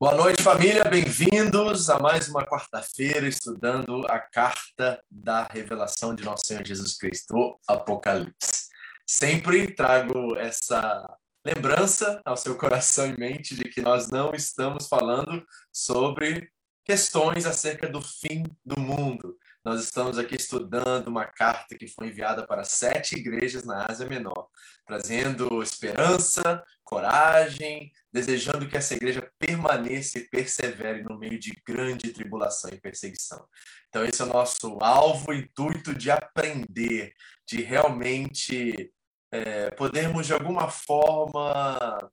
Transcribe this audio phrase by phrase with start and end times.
[0.00, 0.82] Boa noite, família.
[0.84, 7.60] Bem-vindos a mais uma quarta-feira estudando a carta da revelação de nosso Senhor Jesus Cristo,
[7.68, 8.70] Apocalipse.
[9.06, 11.06] Sempre trago essa
[11.44, 16.50] lembrança ao seu coração e mente de que nós não estamos falando sobre
[16.82, 19.36] questões acerca do fim do mundo.
[19.62, 24.48] Nós estamos aqui estudando uma carta que foi enviada para sete igrejas na Ásia Menor,
[24.86, 32.70] trazendo esperança, coragem, desejando que essa igreja permaneça e persevere no meio de grande tribulação
[32.72, 33.46] e perseguição.
[33.90, 37.12] Então, esse é o nosso alvo, intuito de aprender,
[37.46, 38.90] de realmente
[39.30, 42.10] é, podermos, de alguma forma,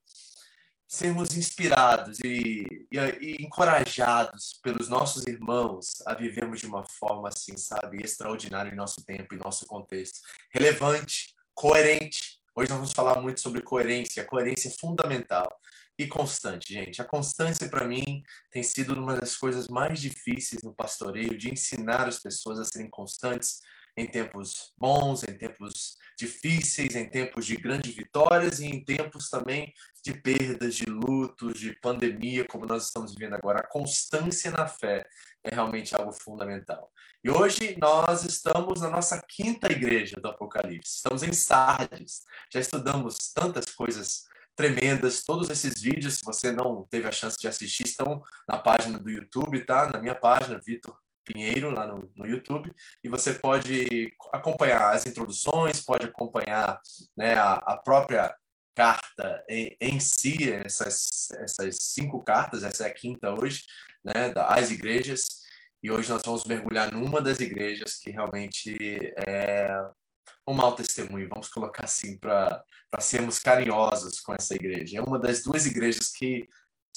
[0.87, 7.57] sermos inspirados e, e, e, encorajados pelos nossos irmãos a vivermos de uma forma assim,
[7.57, 10.21] sabe, extraordinária em nosso tempo, em nosso contexto,
[10.53, 12.39] relevante, coerente.
[12.55, 14.23] Hoje nós vamos falar muito sobre coerência.
[14.23, 15.47] Coerência é fundamental
[15.99, 17.01] e constante, gente.
[17.01, 22.07] A constância para mim tem sido uma das coisas mais difíceis no pastoreio, de ensinar
[22.07, 23.59] as pessoas a serem constantes
[23.97, 29.73] em tempos bons, em tempos difíceis, em tempos de grandes vitórias e em tempos também
[30.03, 33.59] de perdas, de lutos, de pandemia, como nós estamos vivendo agora.
[33.59, 35.05] A constância na fé
[35.43, 36.91] é realmente algo fundamental.
[37.23, 40.97] E hoje nós estamos na nossa quinta igreja do Apocalipse.
[40.97, 42.21] Estamos em Sardes.
[42.53, 45.23] Já estudamos tantas coisas tremendas.
[45.23, 49.09] Todos esses vídeos, se você não teve a chance de assistir, estão na página do
[49.09, 49.89] YouTube, tá?
[49.89, 50.95] Na minha página, Vitor
[51.27, 56.79] Pinheiro, lá no, no YouTube, e você pode acompanhar as introduções, pode acompanhar
[57.15, 58.33] né, a, a própria
[58.73, 63.63] carta em, em, si, essas, essas cinco cartas, essa é a quinta hoje,
[64.03, 65.25] né, das igrejas,
[65.83, 68.77] e hoje nós vamos mergulhar numa das igrejas que realmente
[69.27, 69.69] é
[70.47, 72.63] um mau testemunho, vamos colocar assim, para
[72.99, 74.97] sermos carinhosos com essa igreja.
[74.97, 76.47] É uma das duas igrejas que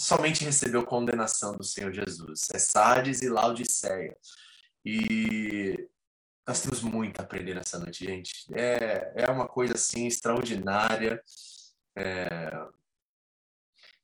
[0.01, 2.48] somente recebeu condenação do Senhor Jesus.
[2.55, 4.17] É Sardes e Laodiceia.
[4.84, 5.89] E
[6.47, 8.47] nós temos muito a aprender nessa noite, gente.
[8.55, 11.23] É, é uma coisa assim extraordinária.
[11.97, 12.51] É,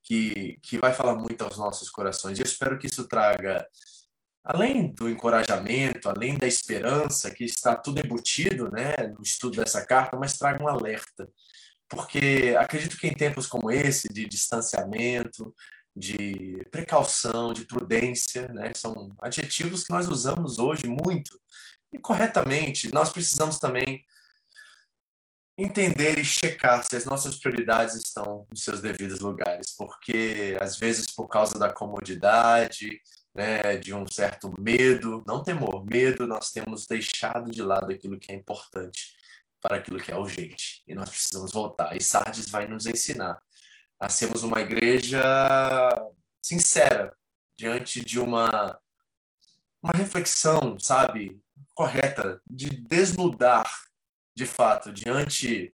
[0.07, 2.39] que, que vai falar muito aos nossos corações.
[2.39, 3.67] E eu espero que isso traga,
[4.45, 10.17] além do encorajamento, além da esperança, que está tudo embutido né, no estudo dessa carta,
[10.17, 11.29] mas traga um alerta.
[11.89, 15.53] Porque acredito que em tempos como esse, de distanciamento,
[15.97, 18.73] de precaução, de prudência, né?
[18.75, 21.41] São adjetivos que nós usamos hoje muito
[21.91, 22.93] e corretamente.
[22.93, 24.05] Nós precisamos também
[25.59, 31.07] entender e checar se as nossas prioridades estão nos seus devidos lugares, porque às vezes
[31.07, 33.01] por causa da comodidade,
[33.35, 38.33] né, de um certo medo, não temor, medo, nós temos deixado de lado aquilo que
[38.33, 39.15] é importante
[39.63, 41.97] para aquilo que é urgente e nós precisamos voltar.
[41.97, 43.41] E Sardes vai nos ensinar
[43.99, 45.23] a sermos uma igreja
[46.43, 47.17] sincera
[47.57, 48.79] diante de uma
[49.83, 51.41] uma reflexão, sabe,
[51.75, 53.71] correta de desnudar
[54.35, 55.73] de fato diante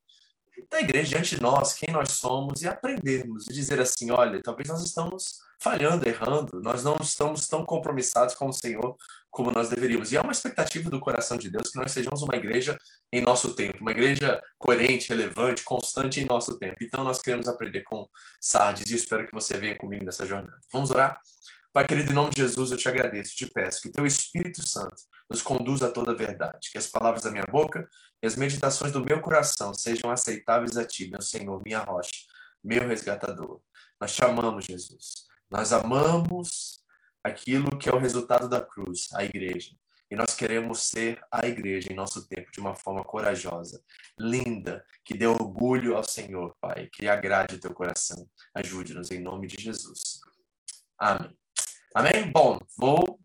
[0.72, 4.68] da igreja, diante de nós, quem nós somos e aprendermos e dizer assim, olha, talvez
[4.68, 8.96] nós estamos falhando, errando, nós não estamos tão compromissados com o Senhor
[9.30, 10.10] como nós deveríamos.
[10.10, 12.76] E é uma expectativa do coração de Deus que nós sejamos uma igreja
[13.12, 16.76] em nosso tempo, uma igreja coerente, relevante, constante em nosso tempo.
[16.80, 18.08] Então nós queremos aprender com
[18.40, 20.58] Sardes e espero que você venha comigo nessa jornada.
[20.72, 21.20] Vamos orar?
[21.72, 24.96] Pai querido, em nome de Jesus, eu te agradeço, te peço que teu Espírito Santo
[25.30, 27.88] nos conduza a toda a verdade, que as palavras da minha boca
[28.22, 32.12] e as meditações do meu coração sejam aceitáveis a ti, meu Senhor, minha rocha,
[32.62, 33.60] meu resgatador.
[34.00, 35.26] Nós te amamos, Jesus.
[35.50, 36.82] Nós amamos
[37.22, 39.72] aquilo que é o resultado da cruz, a igreja.
[40.10, 43.82] E nós queremos ser a igreja em nosso tempo de uma forma corajosa,
[44.18, 48.28] linda, que dê orgulho ao Senhor, Pai, que agrade o teu coração.
[48.54, 50.20] Ajude-nos em nome de Jesus.
[50.98, 51.34] Amém.
[51.94, 52.30] Amém?
[52.30, 53.18] Bom, vou.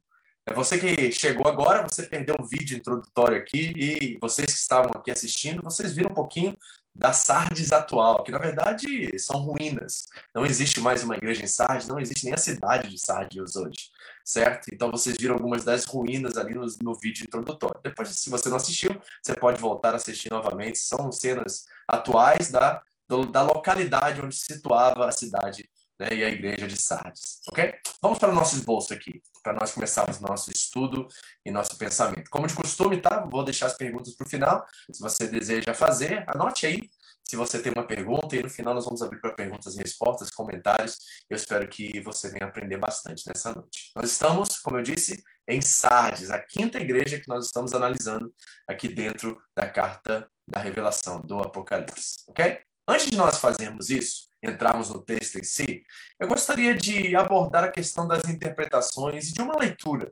[0.49, 4.91] É você que chegou agora, você perdeu o vídeo introdutório aqui e vocês que estavam
[4.95, 6.55] aqui assistindo, vocês viram um pouquinho
[6.95, 10.07] da Sardes atual, que na verdade são ruínas.
[10.33, 13.89] Não existe mais uma igreja em Sardes, não existe nem a cidade de Sardes hoje,
[14.23, 14.69] certo?
[14.73, 17.81] Então vocês viram algumas das ruínas ali no, no vídeo introdutório.
[17.83, 20.79] Depois, se você não assistiu, você pode voltar a assistir novamente.
[20.79, 25.69] São cenas atuais da, do, da localidade onde se situava a cidade
[26.00, 27.73] né, e a igreja de Sardes, ok?
[28.01, 31.07] Vamos para o nosso esboço aqui, para nós começarmos nosso estudo
[31.45, 32.29] e nosso pensamento.
[32.29, 33.25] Como de costume, tá?
[33.31, 34.65] Vou deixar as perguntas para o final.
[34.91, 36.89] Se você deseja fazer, anote aí
[37.23, 40.29] se você tem uma pergunta e no final nós vamos abrir para perguntas e respostas,
[40.29, 40.97] comentários.
[41.29, 43.91] Eu espero que você venha aprender bastante nessa noite.
[43.95, 48.33] Nós estamos, como eu disse, em Sardes, a quinta igreja que nós estamos analisando
[48.67, 52.59] aqui dentro da carta da revelação do Apocalipse, ok?
[52.85, 55.84] Antes de nós fazermos isso, entrarmos no texto em si,
[56.19, 60.12] eu gostaria de abordar a questão das interpretações e de uma leitura.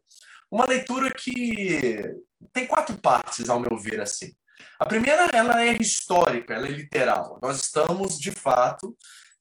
[0.52, 2.14] Uma leitura que
[2.54, 4.32] tem quatro partes, ao meu ver, assim.
[4.80, 7.40] A primeira, ela é histórica, ela é literal.
[7.42, 8.96] Nós estamos, de fato,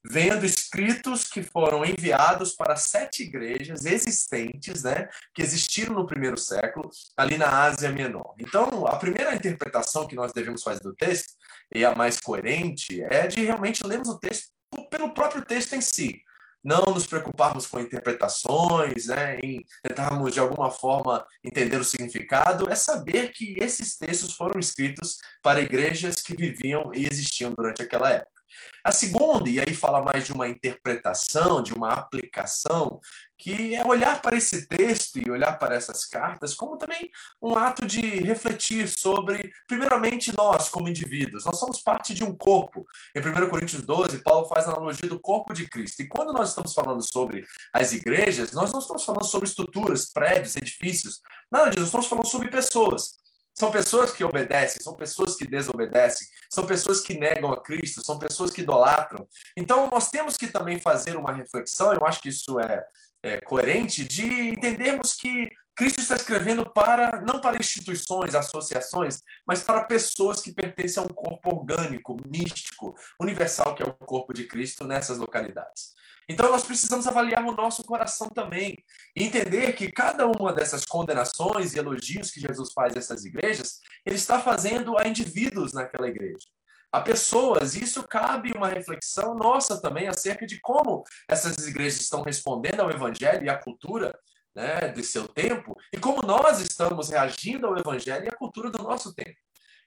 [0.04, 6.90] vendo escritos que foram enviados para sete igrejas existentes, né, que existiram no primeiro século,
[7.16, 8.34] ali na Ásia Menor.
[8.38, 11.32] Então, a primeira interpretação que nós devemos fazer do texto,
[11.74, 14.53] e a mais coerente, é de realmente lermos o texto
[14.90, 16.22] pelo próprio texto em si.
[16.62, 22.74] Não nos preocuparmos com interpretações, né, em tentarmos de alguma forma entender o significado, é
[22.74, 28.33] saber que esses textos foram escritos para igrejas que viviam e existiam durante aquela época.
[28.82, 33.00] A segunda, e aí fala mais de uma interpretação, de uma aplicação,
[33.38, 37.10] que é olhar para esse texto e olhar para essas cartas como também
[37.42, 41.44] um ato de refletir sobre, primeiramente, nós como indivíduos.
[41.44, 42.86] Nós somos parte de um corpo.
[43.14, 46.02] Em 1 Coríntios 12, Paulo faz a analogia do corpo de Cristo.
[46.02, 50.56] E quando nós estamos falando sobre as igrejas, nós não estamos falando sobre estruturas, prédios,
[50.56, 51.20] edifícios.
[51.50, 53.23] Nada disso, nós estamos falando sobre pessoas.
[53.54, 58.18] São pessoas que obedecem, são pessoas que desobedecem, são pessoas que negam a Cristo, são
[58.18, 59.28] pessoas que idolatram.
[59.56, 62.84] Então, nós temos que também fazer uma reflexão, eu acho que isso é,
[63.22, 69.84] é coerente, de entendermos que Cristo está escrevendo para não para instituições, associações, mas para
[69.84, 74.86] pessoas que pertencem a um corpo orgânico, místico, universal, que é o corpo de Cristo
[74.86, 75.92] nessas localidades.
[76.28, 78.78] Então nós precisamos avaliar o nosso coração também
[79.14, 83.80] e entender que cada uma dessas condenações e elogios que Jesus faz a essas igrejas,
[84.06, 86.48] ele está fazendo a indivíduos naquela igreja.
[86.90, 92.80] A pessoas, isso cabe uma reflexão nossa também acerca de como essas igrejas estão respondendo
[92.80, 94.16] ao evangelho e à cultura
[94.54, 98.82] né, de seu tempo e como nós estamos reagindo ao evangelho e à cultura do
[98.82, 99.38] nosso tempo.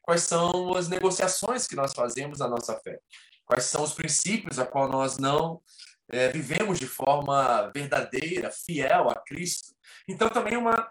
[0.02, 3.00] Quais são as negociações que nós fazemos na nossa fé?
[3.46, 5.62] Quais são os princípios a qual nós não
[6.10, 9.74] é, vivemos de forma verdadeira, fiel a Cristo.
[10.08, 10.90] Então, também uma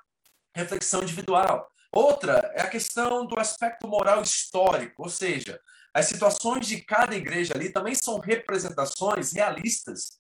[0.55, 1.69] reflexão individual.
[1.93, 5.58] Outra é a questão do aspecto moral histórico, ou seja,
[5.94, 10.19] as situações de cada igreja ali também são representações realistas,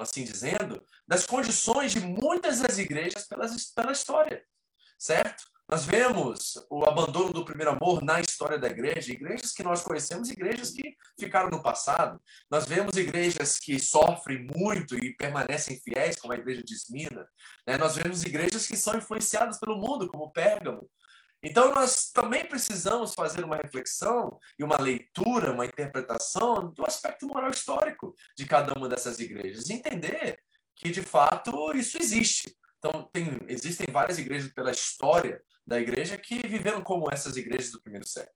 [0.00, 4.44] assim dizendo, das condições de muitas das igrejas pelas, pela história,
[4.98, 5.44] certo?
[5.66, 10.30] Nós vemos o abandono do primeiro amor na história da igreja, igrejas que nós conhecemos,
[10.30, 12.20] igrejas que ficaram no passado.
[12.50, 17.26] Nós vemos igrejas que sofrem muito e permanecem fiéis, como a igreja de Esmina.
[17.66, 17.78] Né?
[17.78, 20.86] Nós vemos igrejas que são influenciadas pelo mundo, como Pérgamo.
[21.46, 27.50] Então, nós também precisamos fazer uma reflexão e uma leitura, uma interpretação do aspecto moral
[27.50, 29.68] histórico de cada uma dessas igrejas.
[29.68, 30.38] Entender
[30.74, 32.56] que, de fato, isso existe.
[32.78, 37.82] Então, tem, existem várias igrejas pela história da igreja que viveram como essas igrejas do
[37.82, 38.34] primeiro século.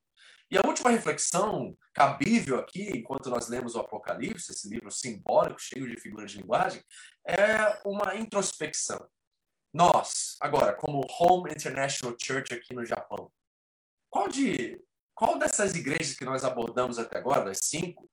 [0.50, 5.88] E a última reflexão cabível aqui, enquanto nós lemos o Apocalipse, esse livro simbólico, cheio
[5.88, 6.82] de figuras de linguagem,
[7.26, 9.06] é uma introspecção.
[9.72, 13.30] Nós, agora, como Home International Church aqui no Japão,
[14.10, 14.80] qual de
[15.14, 18.08] qual dessas igrejas que nós abordamos até agora, das cinco,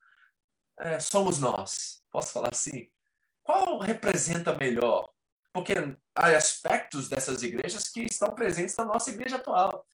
[0.79, 2.03] é, somos nós?
[2.11, 2.89] Posso falar assim?
[3.43, 5.07] Qual representa melhor
[5.55, 5.73] porque
[6.13, 9.87] há aspectos dessas igrejas que estão presentes na nossa igreja atual,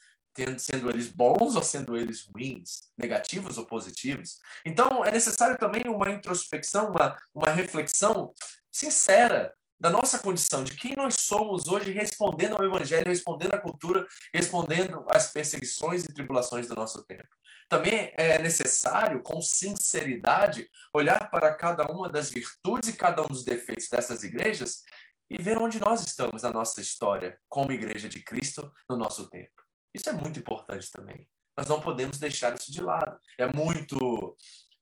[0.58, 4.40] sendo eles bons ou sendo eles ruins, negativos ou positivos.
[4.66, 8.34] Então, é necessário também uma introspecção, uma, uma reflexão
[8.72, 14.08] sincera da nossa condição, de quem nós somos hoje, respondendo ao Evangelho, respondendo à cultura,
[14.32, 17.28] respondendo às perseguições e tribulações do nosso tempo.
[17.68, 23.44] Também é necessário, com sinceridade, olhar para cada uma das virtudes e cada um dos
[23.44, 24.84] defeitos dessas igrejas
[25.28, 29.64] e ver onde nós estamos na nossa história como Igreja de Cristo no nosso tempo.
[29.96, 31.28] Isso é muito importante também.
[31.58, 33.18] Nós não podemos deixar isso de lado.
[33.36, 34.38] É muito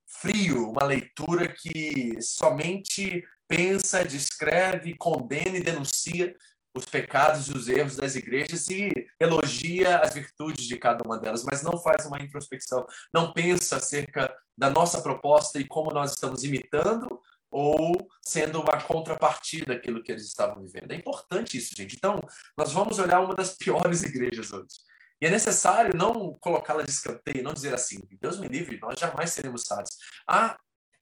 [0.05, 6.33] frio uma leitura que somente pensa, descreve, condena e denuncia
[6.73, 11.43] os pecados e os erros das igrejas e elogia as virtudes de cada uma delas,
[11.43, 16.43] mas não faz uma introspecção, não pensa acerca da nossa proposta e como nós estamos
[16.43, 17.19] imitando
[17.51, 20.91] ou sendo uma contrapartida daquilo que eles estavam vivendo.
[20.91, 21.95] É importante isso, gente.
[21.95, 22.19] Então,
[22.55, 24.77] nós vamos olhar uma das piores igrejas hoje.
[25.19, 29.31] E é necessário não colocá-la de escanteio, não dizer assim, Deus me livre, nós jamais
[29.31, 29.97] seremos sádios.
[30.27, 30.57] Há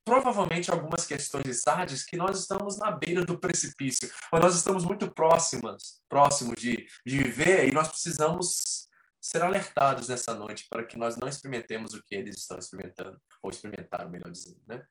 [0.07, 4.85] provavelmente algumas questões de Sardes que nós estamos na beira do precipício, ou nós estamos
[4.85, 8.87] muito próximas, próximos de, de viver e nós precisamos
[9.19, 13.49] ser alertados nessa noite para que nós não experimentemos o que eles estão experimentando, ou
[13.49, 14.81] experimentaram, melhor dizendo, né?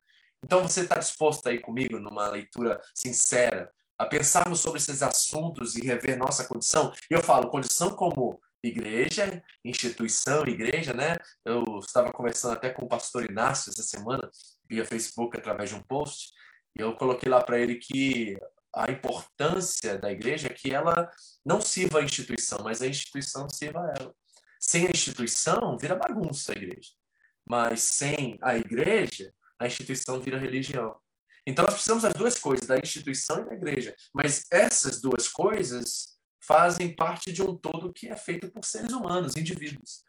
[0.44, 5.87] Então você está disposto aí comigo, numa leitura sincera, a pensarmos sobre esses assuntos e
[5.87, 6.92] rever nossa condição?
[7.11, 11.16] E eu falo, condição como igreja, instituição, igreja, né?
[11.42, 14.30] Eu estava conversando até com o pastor Inácio essa semana,
[14.68, 16.32] via Facebook através de um post,
[16.78, 18.38] e eu coloquei lá para ele que
[18.75, 21.11] a importância da igreja é que ela
[21.44, 24.14] não sirva a instituição, mas a instituição sirva a ela.
[24.61, 26.90] Sem a instituição, vira bagunça a igreja.
[27.49, 30.94] Mas sem a igreja, a instituição vira religião.
[31.46, 33.94] Então nós precisamos das duas coisas, da instituição e da igreja.
[34.12, 39.37] Mas essas duas coisas fazem parte de um todo que é feito por seres humanos,
[39.37, 40.04] indivíduos.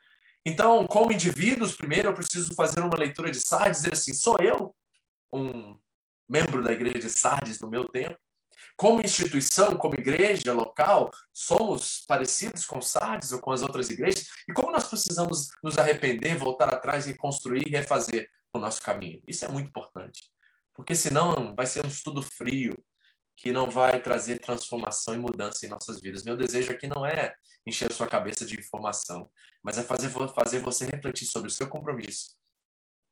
[0.47, 4.73] Então, como indivíduos, primeiro eu preciso fazer uma leitura de Sardes, dizer assim: sou eu
[5.33, 5.77] um
[6.27, 8.17] membro da igreja de Sardes no meu tempo?
[8.77, 14.25] Como instituição, como igreja local, somos parecidos com Sardes ou com as outras igrejas?
[14.47, 17.17] E como nós precisamos nos arrepender, voltar atrás, e
[17.69, 19.21] refazer o nosso caminho?
[19.27, 20.31] Isso é muito importante.
[20.73, 22.73] Porque senão vai ser um estudo frio,
[23.35, 26.23] que não vai trazer transformação e mudança em nossas vidas.
[26.23, 27.35] Meu desejo aqui não é
[27.67, 29.29] encher sua cabeça de informação,
[29.61, 32.37] mas é fazer, fazer você refletir sobre o seu compromisso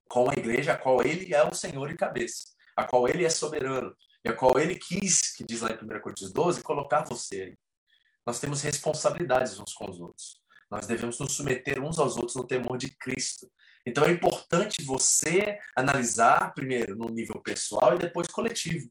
[0.07, 3.29] com a igreja, a qual ele é o Senhor e cabeça, a qual ele é
[3.29, 7.57] soberano, e a qual ele quis, que diz lá em 1 Coríntios 12, colocar você.
[8.25, 10.39] Nós temos responsabilidades uns com os outros.
[10.69, 13.51] Nós devemos nos submeter uns aos outros no temor de Cristo.
[13.85, 18.89] Então é importante você analisar primeiro no nível pessoal e depois coletivo.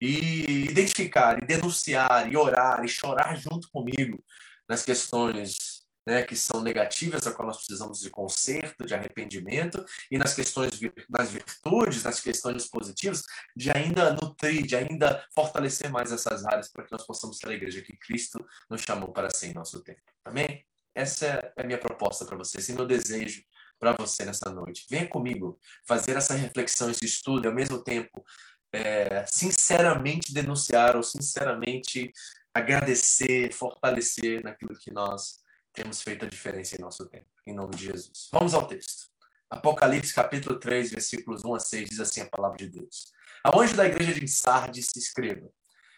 [0.00, 4.22] E identificar, e denunciar, e orar, e chorar junto comigo
[4.68, 10.18] nas questões né, que são negativas, a qual nós precisamos de conserto, de arrependimento, e
[10.18, 10.72] nas questões,
[11.08, 13.22] nas virtudes, nas questões positivas,
[13.56, 17.54] de ainda nutrir, de ainda fortalecer mais essas áreas para que nós possamos ser a
[17.54, 20.02] igreja que Cristo nos chamou para ser em nosso tempo.
[20.24, 20.64] Amém?
[20.94, 23.42] Essa é a minha proposta para você, esse é meu desejo
[23.78, 24.86] para você nessa noite.
[24.90, 28.24] Venha comigo fazer essa reflexão, esse estudo, e ao mesmo tempo,
[28.72, 32.12] é, sinceramente denunciar ou sinceramente
[32.54, 35.40] agradecer, fortalecer naquilo que nós
[35.72, 37.26] temos feito a diferença em nosso tempo.
[37.46, 38.28] Em nome de Jesus.
[38.32, 39.10] Vamos ao texto.
[39.50, 43.12] Apocalipse capítulo 3, versículos 1 a 6, diz assim a palavra de Deus.
[43.44, 45.48] Ao anjo da igreja de Sardes se escreva.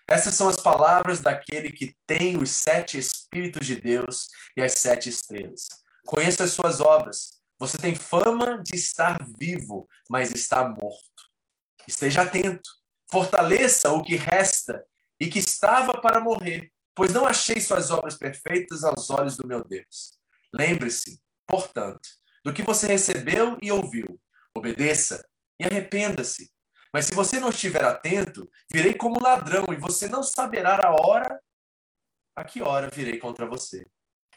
[0.08, 5.08] Essas são as palavras daquele que tem os sete Espíritos de Deus e as sete
[5.08, 5.68] estrelas.
[6.04, 7.40] Conheça as suas obras.
[7.58, 11.30] Você tem fama de estar vivo, mas está morto.
[11.86, 12.68] Esteja atento.
[13.10, 14.84] Fortaleça o que resta
[15.24, 19.64] e que estava para morrer pois não achei suas obras perfeitas aos olhos do meu
[19.64, 20.18] Deus.
[20.54, 22.08] Lembre-se, portanto,
[22.44, 24.20] do que você recebeu e ouviu.
[24.56, 25.26] Obedeça
[25.58, 26.52] e arrependa-se.
[26.92, 31.40] Mas se você não estiver atento, virei como ladrão e você não saberá a hora
[32.36, 33.84] a que hora virei contra você.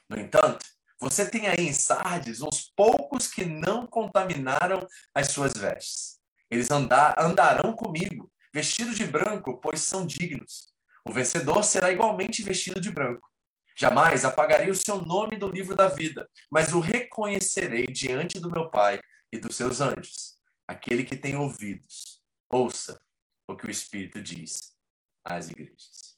[0.09, 0.65] No entanto,
[0.99, 6.19] você tem aí em Sardes uns poucos que não contaminaram as suas vestes.
[6.49, 10.76] Eles andar, andarão comigo, vestidos de branco, pois são dignos.
[11.07, 13.31] O vencedor será igualmente vestido de branco.
[13.77, 18.69] Jamais apagarei o seu nome do livro da vida, mas o reconhecerei diante do meu
[18.69, 18.99] Pai
[19.31, 20.35] e dos seus anjos.
[20.67, 22.99] Aquele que tem ouvidos, ouça
[23.47, 24.75] o que o Espírito diz
[25.23, 26.17] às igrejas.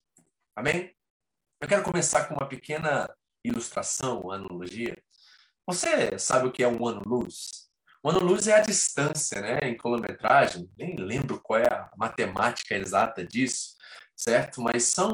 [0.56, 0.96] Amém?
[1.62, 3.08] Eu quero começar com uma pequena
[3.44, 4.98] ilustração, analogia.
[5.68, 7.70] Você sabe o que é um ano-luz?
[8.04, 10.68] Um ano-luz é a distância, né, em quilometragem.
[10.76, 13.78] Nem lembro qual é a matemática exata disso,
[14.20, 14.62] certo?
[14.62, 15.14] Mas são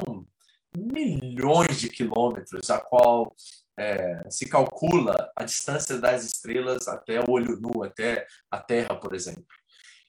[0.75, 3.33] milhões de quilômetros a qual
[3.77, 9.13] é, se calcula a distância das estrelas até o olho nu, até a Terra, por
[9.13, 9.45] exemplo.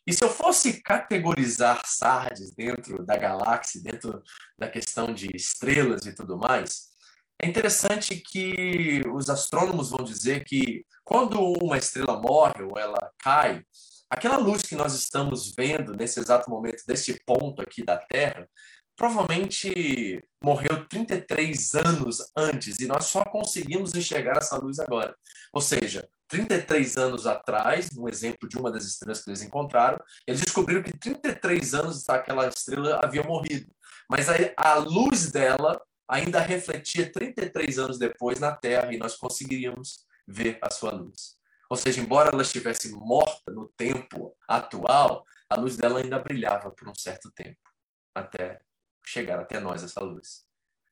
[0.07, 4.23] E se eu fosse categorizar Sardes dentro da galáxia, dentro
[4.57, 6.87] da questão de estrelas e tudo mais,
[7.43, 13.63] é interessante que os astrônomos vão dizer que quando uma estrela morre ou ela cai,
[14.09, 18.49] aquela luz que nós estamos vendo nesse exato momento, deste ponto aqui da Terra,
[18.97, 25.15] provavelmente morreu 33 anos antes e nós só conseguimos enxergar essa luz agora.
[25.53, 30.41] Ou seja, 33 anos atrás, um exemplo de uma das estrelas que eles encontraram, eles
[30.41, 33.71] descobriram que 33 anos daquela estrela havia morrido.
[34.09, 40.07] Mas a, a luz dela ainda refletia 33 anos depois na Terra e nós conseguiríamos
[40.27, 41.37] ver a sua luz.
[41.69, 46.89] Ou seja, embora ela estivesse morta no tempo atual, a luz dela ainda brilhava por
[46.89, 47.59] um certo tempo,
[48.15, 48.61] até
[49.07, 50.45] chegar até nós essa luz.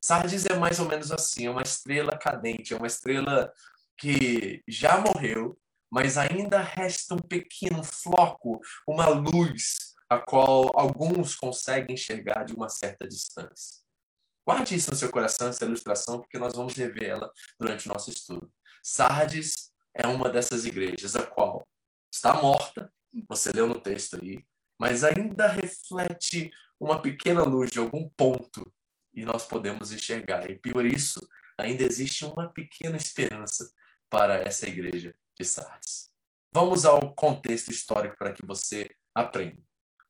[0.02, 3.52] Sardes é mais ou menos assim, é uma estrela cadente, é uma estrela
[3.99, 5.59] que já morreu,
[5.90, 12.68] mas ainda resta um pequeno floco, uma luz, a qual alguns conseguem enxergar de uma
[12.68, 13.83] certa distância.
[14.47, 18.11] Guarde isso no seu coração, essa ilustração, porque nós vamos rever ela durante o nosso
[18.11, 18.52] estudo.
[18.83, 21.66] Sardes é uma dessas igrejas, a qual
[22.12, 22.92] está morta,
[23.28, 24.44] você leu no texto aí,
[24.78, 28.73] mas ainda reflete uma pequena luz de algum ponto
[29.12, 30.50] e nós podemos enxergar.
[30.50, 31.26] E por isso,
[31.59, 33.71] ainda existe uma pequena esperança
[34.11, 36.11] para essa igreja de Sardes.
[36.52, 39.62] Vamos ao contexto histórico para que você aprendam.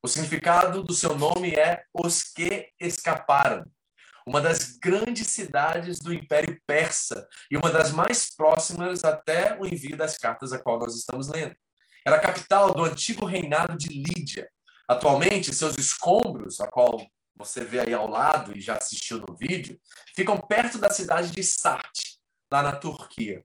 [0.02, 3.64] O significado do seu nome é os que escaparam.
[4.26, 9.96] Uma das grandes cidades do Império Persa e uma das mais próximas até o envio
[9.96, 11.56] das cartas a qual nós estamos lendo.
[12.06, 14.50] Era a capital do antigo reinado de Lídia.
[14.88, 19.80] Atualmente, seus escombros, a qual você vê aí ao lado e já assistiu no vídeo,
[20.14, 22.16] ficam perto da cidade de Sart,
[22.50, 23.44] lá na Turquia.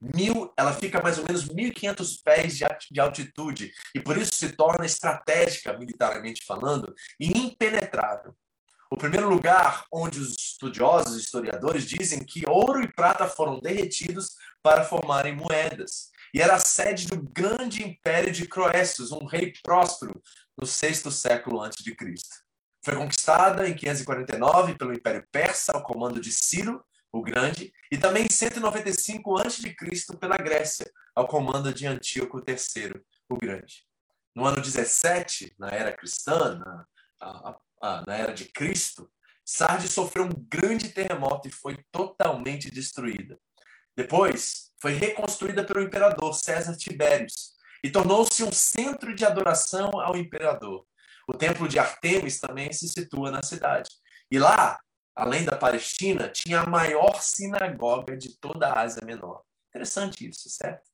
[0.00, 4.52] Mil, ela fica a mais ou menos 1.500 pés de altitude e por isso se
[4.52, 8.34] torna estratégica, militarmente falando, e impenetrável.
[8.90, 14.34] O primeiro lugar onde os estudiosos e historiadores dizem que ouro e prata foram derretidos
[14.62, 16.10] para formarem moedas.
[16.32, 20.22] E era a sede do grande império de Croécios, um rei próspero
[20.60, 22.36] no sexto século antes de Cristo.
[22.84, 28.24] Foi conquistada em 549 pelo Império Persa, ao comando de Ciro, o Grande, e também
[28.24, 29.74] em 195 a.C.
[30.20, 33.86] pela Grécia, ao comando de Antíoco III, o Grande.
[34.34, 36.86] No ano 17, na era cristã, na,
[37.20, 39.10] a, a, na era de Cristo,
[39.44, 43.38] Sardes sofreu um grande terremoto e foi totalmente destruída.
[43.96, 50.84] Depois, foi reconstruída pelo imperador César Tibérios e tornou-se um centro de adoração ao imperador.
[51.28, 53.90] O templo de Artemis também se situa na cidade.
[54.30, 54.78] E lá,
[55.14, 59.42] além da Palestina, tinha a maior sinagoga de toda a Ásia Menor.
[59.68, 60.88] Interessante isso, certo?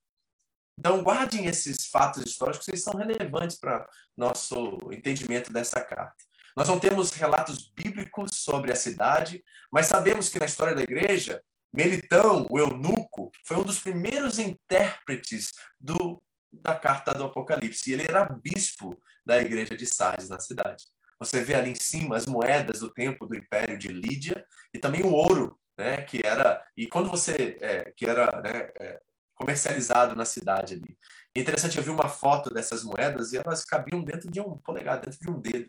[0.78, 6.16] Então, guardem esses fatos históricos, eles são relevantes para nosso entendimento dessa carta.
[6.56, 11.42] Nós não temos relatos bíblicos sobre a cidade, mas sabemos que na história da igreja,
[11.72, 15.50] Melitão, o eunuco, foi um dos primeiros intérpretes
[15.80, 16.22] do,
[16.62, 17.92] da carta do Apocalipse.
[17.92, 20.84] Ele era bispo da igreja de Sardes, na cidade.
[21.18, 25.02] Você vê ali em cima as moedas do tempo do Império de Lídia e também
[25.02, 29.00] o ouro, né, que era e quando você é, que era né, é,
[29.34, 30.98] comercializado na cidade ali.
[31.34, 35.00] É interessante, eu vi uma foto dessas moedas e elas cabiam dentro de um polegar,
[35.00, 35.68] dentro de um dedo,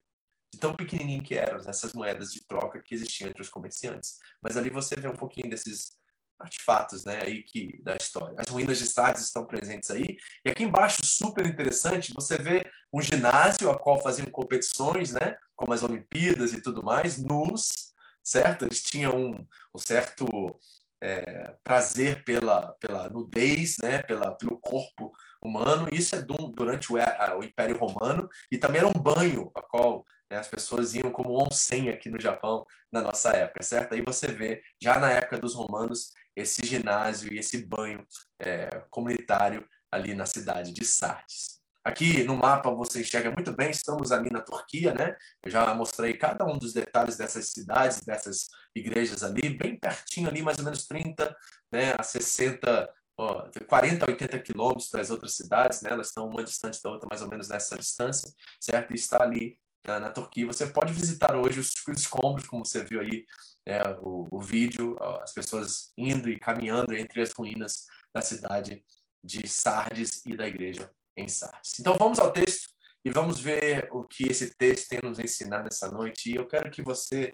[0.53, 4.17] de tão pequenininho que eram essas moedas de troca que existiam entre os comerciantes.
[4.41, 5.97] Mas ali você vê um pouquinho desses
[6.39, 8.35] artefatos, né, aí que da história.
[8.37, 10.17] As ruínas de Sardes estão presentes aí.
[10.43, 15.73] E aqui embaixo, super interessante, você vê um ginásio a qual faziam competições, né, como
[15.73, 17.93] as Olimpíadas e tudo mais, nus,
[18.23, 18.65] certo?
[18.65, 20.59] Eles tinham um, um certo
[21.01, 25.87] é, prazer pela, pela nudez, né, pela, pelo corpo humano.
[25.91, 29.61] Isso é do, durante o, a, o Império Romano e também era um banho a
[29.61, 33.93] qual né, as pessoas iam como onsen aqui no Japão na nossa época, certo?
[33.93, 38.05] Aí você vê já na época dos romanos esse ginásio e esse banho
[38.39, 41.55] é, comunitário ali na cidade de Sardes.
[41.83, 45.15] Aqui no mapa você enxerga muito bem, estamos ali na Turquia, né?
[45.43, 50.41] Eu já mostrei cada um dos detalhes dessas cidades, dessas igrejas ali, bem pertinho ali,
[50.41, 51.35] mais ou menos 30
[51.71, 55.91] né, a 60, ó, 40 a 80 quilômetros das outras cidades, né?
[55.91, 58.91] Elas estão uma distante da outra, mais ou menos nessa distância, certo?
[58.91, 60.47] E está ali na, na Turquia.
[60.47, 63.25] Você pode visitar hoje os, os escombros, como você viu aí
[63.65, 68.83] é, o, o vídeo, as pessoas indo e caminhando entre as ruínas da cidade
[69.23, 71.79] de Sardes e da igreja em Sardes.
[71.79, 72.69] Então vamos ao texto
[73.03, 76.31] e vamos ver o que esse texto tem nos ensinar nessa noite.
[76.31, 77.33] E eu quero que você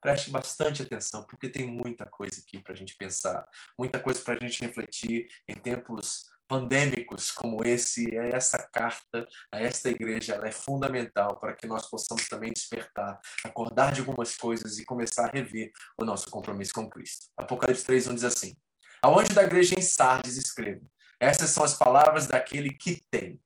[0.00, 4.34] preste bastante atenção, porque tem muita coisa aqui para a gente pensar, muita coisa para
[4.34, 10.52] a gente refletir em tempos pandêmicos como esse, essa carta a esta igreja ela é
[10.52, 15.72] fundamental para que nós possamos também despertar, acordar de algumas coisas e começar a rever
[15.98, 17.28] o nosso compromisso com Cristo.
[17.38, 18.54] Apocalipse 3, 1 diz assim:
[19.00, 20.82] Aonde da igreja em Sardes escrevo:
[21.18, 23.40] Essas são as palavras daquele que tem.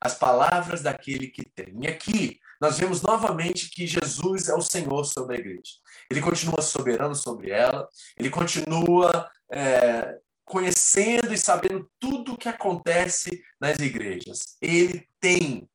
[0.00, 1.76] As palavras daquele que tem.
[1.82, 5.72] E aqui nós vemos novamente que Jesus é o Senhor sobre a igreja.
[6.08, 13.42] Ele continua soberano sobre ela, ele continua é, conhecendo e sabendo tudo o que acontece
[13.60, 14.56] nas igrejas.
[14.60, 15.68] Ele tem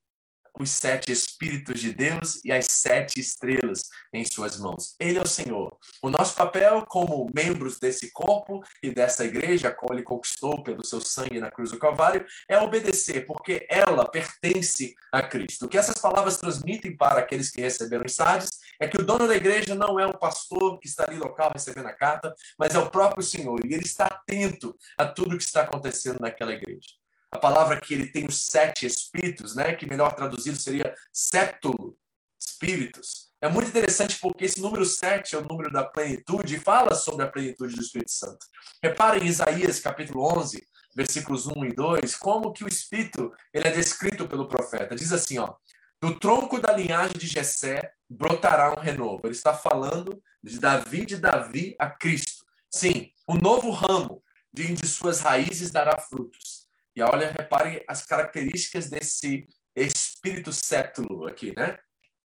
[0.59, 4.95] os sete Espíritos de Deus e as sete estrelas em suas mãos.
[4.99, 5.77] Ele é o Senhor.
[6.01, 10.99] O nosso papel como membros desse corpo e dessa igreja, qual ele conquistou pelo seu
[10.99, 15.65] sangue na cruz do Calvário, é obedecer, porque ela pertence a Cristo.
[15.65, 18.49] O que essas palavras transmitem para aqueles que receberam os Sardes
[18.79, 21.87] é que o dono da igreja não é o pastor que está ali local recebendo
[21.87, 23.59] a carta, mas é o próprio Senhor.
[23.65, 26.87] E ele está atento a tudo que está acontecendo naquela igreja
[27.31, 31.97] a palavra que ele tem os sete espíritos, né, que melhor traduzido seria sétulo,
[32.39, 33.27] espíritos.
[33.39, 37.23] É muito interessante porque esse número sete é o número da plenitude e fala sobre
[37.23, 38.45] a plenitude do Espírito Santo.
[38.81, 43.71] Reparem em Isaías capítulo 11, versículos 1 e 2, como que o Espírito ele é
[43.71, 44.95] descrito pelo profeta.
[44.95, 45.53] Diz assim, ó,
[46.01, 49.21] do tronco da linhagem de Jessé brotará um renovo.
[49.25, 52.45] Ele está falando de Davi de Davi a Cristo.
[52.69, 56.67] Sim, um novo ramo de, de suas raízes dará frutos.
[56.95, 61.77] E olha, repare as características desse espírito sétulo aqui, né?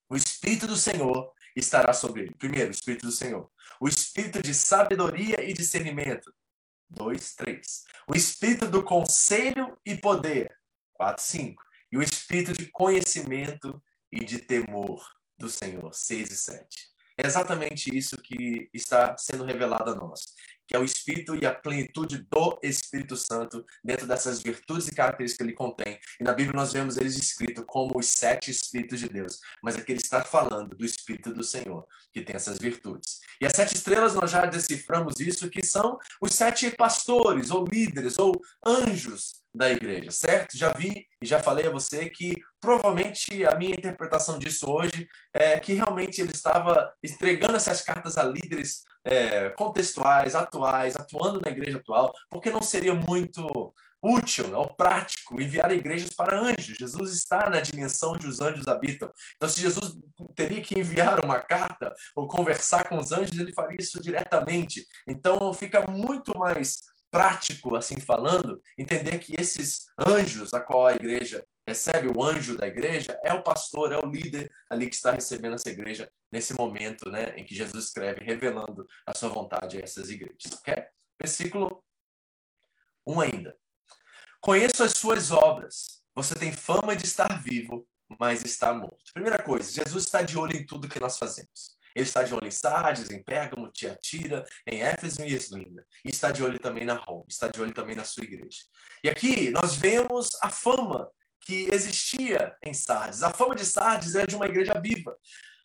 [0.09, 2.35] O espírito do Senhor estará sobre ele.
[2.35, 3.51] Primeiro, o espírito do Senhor.
[3.81, 6.33] O espírito de sabedoria e discernimento.
[6.89, 7.85] Dois, três.
[8.07, 10.55] O espírito do conselho e poder.
[10.95, 11.63] Quatro, cinco.
[11.91, 15.03] E o espírito de conhecimento e de temor
[15.43, 15.93] do Senhor.
[15.93, 16.93] Seis e sete.
[17.19, 20.23] É exatamente isso que está sendo revelado a nós
[20.73, 25.37] que é o Espírito e a plenitude do Espírito Santo dentro dessas virtudes e características
[25.37, 25.99] que ele contém.
[26.19, 29.93] E na Bíblia nós vemos eles escritos como os sete Espíritos de Deus, mas aqui
[29.93, 33.21] ele está falando do Espírito do Senhor, que tem essas virtudes.
[33.39, 38.19] E as sete estrelas nós já deciframos isso, que são os sete pastores, ou líderes,
[38.19, 38.33] ou
[38.65, 40.57] anjos da igreja, certo?
[40.57, 45.59] Já vi e já falei a você que provavelmente a minha interpretação disso hoje é
[45.61, 51.79] que realmente ele estava entregando essas cartas a líderes é, contextuais, atuais, atuando na igreja
[51.79, 56.77] atual, porque não seria muito útil ou prático enviar igrejas para anjos.
[56.77, 59.09] Jesus está na dimensão onde os anjos habitam.
[59.37, 59.97] Então, se Jesus
[60.35, 64.85] teria que enviar uma carta ou conversar com os anjos, ele faria isso diretamente.
[65.07, 66.81] Então, fica muito mais
[67.13, 72.67] prático, assim falando, entender que esses anjos a qual a igreja recebe, o anjo da
[72.67, 77.11] igreja, é o pastor, é o líder ali que está recebendo essa igreja nesse momento
[77.11, 80.53] né, em que Jesus escreve, revelando a sua vontade a essas igrejas.
[80.61, 80.87] Okay?
[81.21, 81.85] Versículo
[83.07, 83.57] 1 ainda.
[84.41, 86.03] Conheço as suas obras.
[86.15, 87.87] Você tem fama de estar vivo,
[88.19, 89.13] mas está morto.
[89.13, 91.77] Primeira coisa, Jesus está de olho em tudo que nós fazemos.
[91.95, 95.85] Ele está de olho em Sardes, em Pérgamo, Tiatira, em Éfeso e Eslinda.
[96.05, 98.61] E está de olho também na Roma, está de olho também na sua igreja.
[99.03, 103.23] E aqui nós vemos a fama que existia em Sardes.
[103.23, 105.17] A fama de Sardes é de uma igreja viva.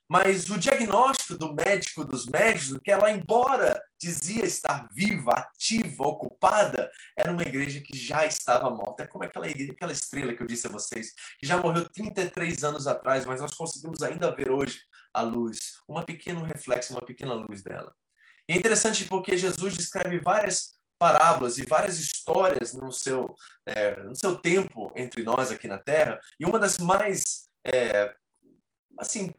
[0.10, 6.90] Mas o diagnóstico do médico dos médicos, que ela, embora dizia estar viva, ativa, ocupada,
[7.18, 9.04] era uma igreja que já estava morta.
[9.04, 12.64] É como aquela, igreja, aquela estrela que eu disse a vocês, que já morreu 33
[12.64, 14.80] anos atrás, mas nós conseguimos ainda ver hoje
[15.18, 17.94] a luz, uma pequeno reflexo, uma pequena luz dela.
[18.48, 24.16] E é interessante porque Jesus descreve várias parábolas e várias histórias no seu, é, no
[24.16, 28.16] seu tempo entre nós aqui na Terra, e uma das mais é,
[28.98, 29.34] assim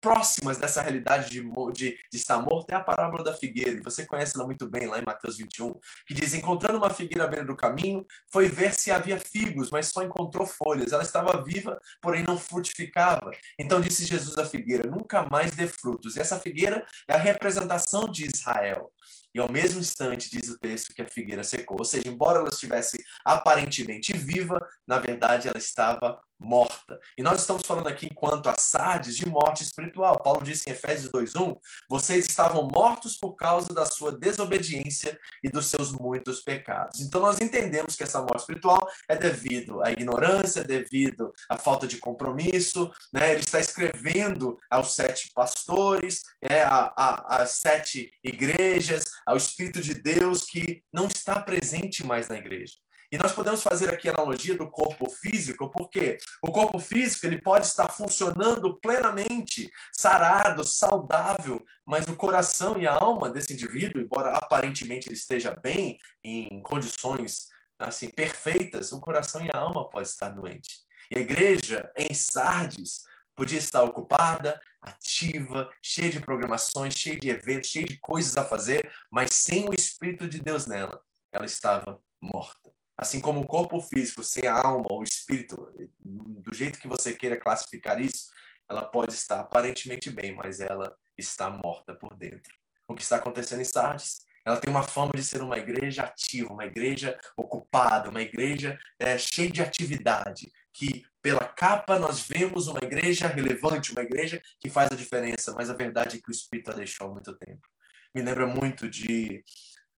[0.00, 3.72] próximas dessa realidade de, de, de, estar morto é a parábola da figueira.
[3.72, 5.74] E você conhece ela muito bem lá em Mateus 21,
[6.06, 9.88] que diz: Encontrando uma figueira à beira do caminho, foi ver se havia figos, mas
[9.88, 10.92] só encontrou folhas.
[10.92, 13.30] Ela estava viva, porém não frutificava.
[13.58, 16.16] Então disse Jesus à figueira: Nunca mais dê frutos.
[16.16, 18.90] E essa figueira é a representação de Israel.
[19.32, 21.76] E ao mesmo instante, diz o texto, que a figueira secou.
[21.78, 26.98] Ou seja, embora ela estivesse aparentemente viva, na verdade ela estava morta.
[27.16, 30.20] E nós estamos falando aqui, enquanto a Sardes, de morte espiritual.
[30.22, 31.56] Paulo disse em Efésios 2.1,
[31.88, 37.00] vocês estavam mortos por causa da sua desobediência e dos seus muitos pecados.
[37.00, 41.86] Então nós entendemos que essa morte espiritual é devido à ignorância, é devido à falta
[41.86, 42.90] de compromisso.
[43.12, 43.32] Né?
[43.32, 46.64] Ele está escrevendo aos sete pastores, é,
[46.96, 52.74] às sete igrejas, ao Espírito de Deus que não está presente mais na igreja.
[53.12, 57.42] E nós podemos fazer aqui a analogia do corpo físico, porque o corpo físico ele
[57.42, 64.36] pode estar funcionando plenamente, sarado, saudável, mas o coração e a alma desse indivíduo, embora
[64.36, 67.48] aparentemente ele esteja bem, em condições
[67.80, 70.84] assim perfeitas, o coração e a alma podem estar doentes.
[71.10, 73.02] E a igreja em Sardes
[73.34, 78.92] podia estar ocupada, ativa, cheia de programações, cheia de eventos, cheia de coisas a fazer,
[79.10, 82.59] mas sem o Espírito de Deus nela, ela estava morta.
[83.00, 85.72] Assim como o corpo físico sem a alma ou espírito,
[86.04, 88.30] do jeito que você queira classificar isso,
[88.68, 92.54] ela pode estar aparentemente bem, mas ela está morta por dentro.
[92.86, 94.26] O que está acontecendo em Sardes?
[94.44, 99.16] Ela tem uma fama de ser uma igreja ativa, uma igreja ocupada, uma igreja é,
[99.16, 104.92] cheia de atividade, que pela capa nós vemos uma igreja relevante, uma igreja que faz
[104.92, 107.66] a diferença, mas a verdade é que o Espírito a deixou há muito tempo.
[108.14, 109.42] Me lembra muito de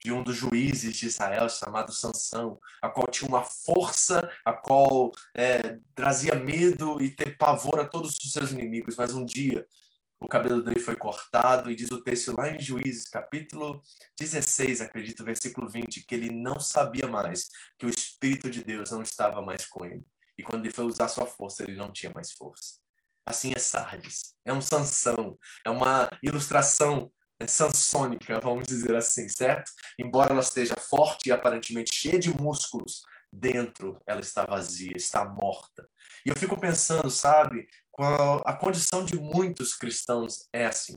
[0.05, 5.12] de um dos juízes de Israel chamado Sansão, a qual tinha uma força, a qual
[5.35, 8.97] é, trazia medo e ter pavor a todos os seus inimigos.
[8.97, 9.67] Mas um dia
[10.23, 13.83] o cabelo dele foi cortado e diz o texto lá em Juízes, capítulo
[14.19, 19.03] 16, acredito, versículo 20, que ele não sabia mais, que o Espírito de Deus não
[19.03, 20.07] estava mais com ele.
[20.38, 22.79] E quando ele foi usar sua força, ele não tinha mais força.
[23.27, 24.35] Assim é Sardes.
[24.45, 27.12] É um Sansão, é uma ilustração
[27.46, 29.70] sansônica, vamos dizer assim, certo?
[29.98, 33.02] Embora ela esteja forte e aparentemente cheia de músculos,
[33.33, 35.88] dentro ela está vazia, está morta.
[36.24, 40.96] E eu fico pensando, sabe, qual a condição de muitos cristãos é assim.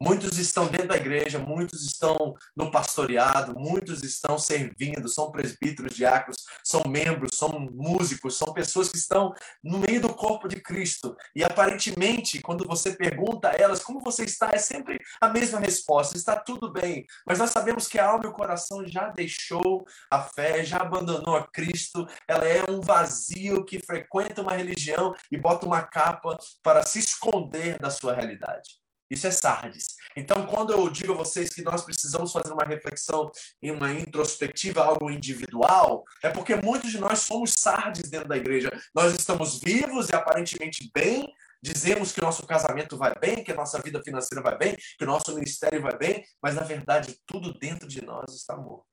[0.00, 6.44] Muitos estão dentro da igreja, muitos estão no pastoreado, muitos estão servindo, são presbíteros, diáconos,
[6.64, 11.16] são membros, são músicos, são pessoas que estão no meio do corpo de Cristo.
[11.34, 16.16] E aparentemente, quando você pergunta a elas como você está, é sempre a mesma resposta:
[16.16, 17.04] está tudo bem.
[17.26, 21.34] Mas nós sabemos que a alma e o coração já deixou a fé, já abandonou
[21.34, 22.06] a Cristo.
[22.28, 27.78] Ela é um vazio que frequenta uma religião e bota uma capa para se esconder
[27.80, 28.78] da sua realidade.
[29.10, 29.96] Isso é Sardes.
[30.16, 33.30] Então, quando eu digo a vocês que nós precisamos fazer uma reflexão
[33.62, 38.70] em uma introspectiva, algo individual, é porque muitos de nós somos Sardes dentro da igreja.
[38.94, 41.26] Nós estamos vivos e aparentemente bem,
[41.62, 45.80] dizemos que nosso casamento vai bem, que nossa vida financeira vai bem, que nosso ministério
[45.80, 48.86] vai bem, mas na verdade tudo dentro de nós está morto.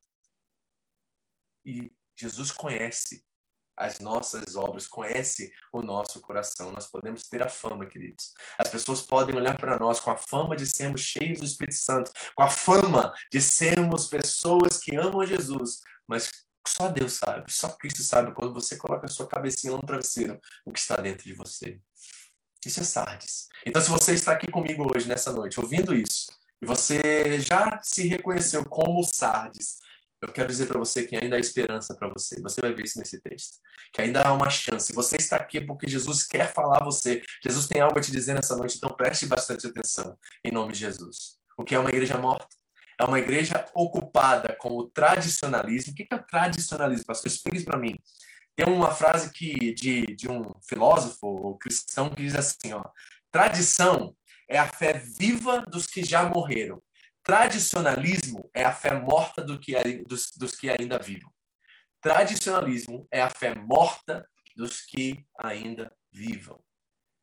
[1.65, 3.23] E Jesus conhece
[3.78, 6.72] as nossas obras, conhece o nosso coração.
[6.72, 8.34] Nós podemos ter a fama, queridos.
[8.58, 12.12] As pessoas podem olhar para nós com a fama de sermos cheios do Espírito Santo,
[12.36, 16.30] com a fama de sermos pessoas que amam Jesus, mas
[16.68, 20.72] só Deus sabe, só Cristo sabe quando você coloca a sua cabecinha no travesseiro, o
[20.72, 21.80] que está dentro de você.
[22.66, 23.48] Isso é Sardes.
[23.66, 26.26] Então, se você está aqui comigo hoje, nessa noite, ouvindo isso,
[26.62, 29.78] e você já se reconheceu como Sardes,
[30.28, 32.42] eu quero dizer para você que ainda há esperança para você.
[32.42, 33.58] Você vai ver isso nesse texto.
[33.94, 34.92] Que ainda há uma chance.
[34.94, 37.22] Você está aqui porque Jesus quer falar a você.
[37.44, 40.18] Jesus tem algo a te dizer nessa noite, então preste bastante atenção.
[40.44, 41.38] Em nome de Jesus.
[41.58, 42.48] O que é uma igreja morta?
[43.00, 45.94] É uma igreja ocupada com o tradicionalismo.
[45.94, 47.32] O que é o tradicionalismo, pastor?
[47.32, 47.96] Explique para mim.
[48.56, 52.84] Tem uma frase que, de, de um filósofo cristão que diz assim: ó,
[53.32, 54.16] tradição
[54.50, 56.82] é a fé viva dos que já morreram
[57.26, 61.28] Tradicionalismo é a fé morta do que, dos, dos que ainda vivem.
[62.00, 66.64] Tradicionalismo é a fé morta dos que ainda vivam.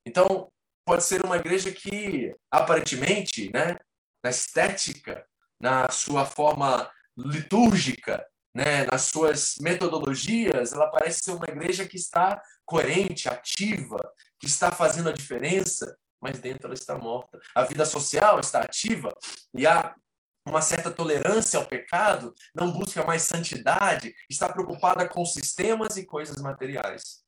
[0.05, 0.51] Então,
[0.85, 3.77] pode ser uma igreja que, aparentemente, né,
[4.25, 5.25] na estética,
[5.61, 12.43] na sua forma litúrgica, né, nas suas metodologias, ela parece ser uma igreja que está
[12.67, 13.99] coerente, ativa,
[14.41, 17.41] que está fazendo a diferença, mas dentro ela está morta.
[17.55, 19.13] A vida social está ativa
[19.53, 19.95] e há
[20.47, 26.41] uma certa tolerância ao pecado, não busca mais santidade, está preocupada com sistemas e coisas
[26.41, 27.23] materiais.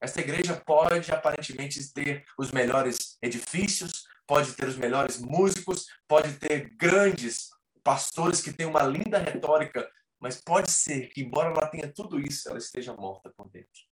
[0.00, 6.74] Esta igreja pode aparentemente ter os melhores edifícios, pode ter os melhores músicos, pode ter
[6.76, 7.50] grandes
[7.82, 12.48] pastores que têm uma linda retórica, mas pode ser que, embora ela tenha tudo isso,
[12.48, 13.82] ela esteja morta por dentro.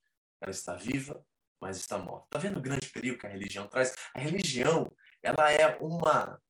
[0.41, 1.23] Ela está viva,
[1.61, 2.27] mas está morta.
[2.27, 3.95] Está vendo o grande perigo que a religião traz?
[4.15, 4.91] A religião,
[5.23, 6.41] ela é uma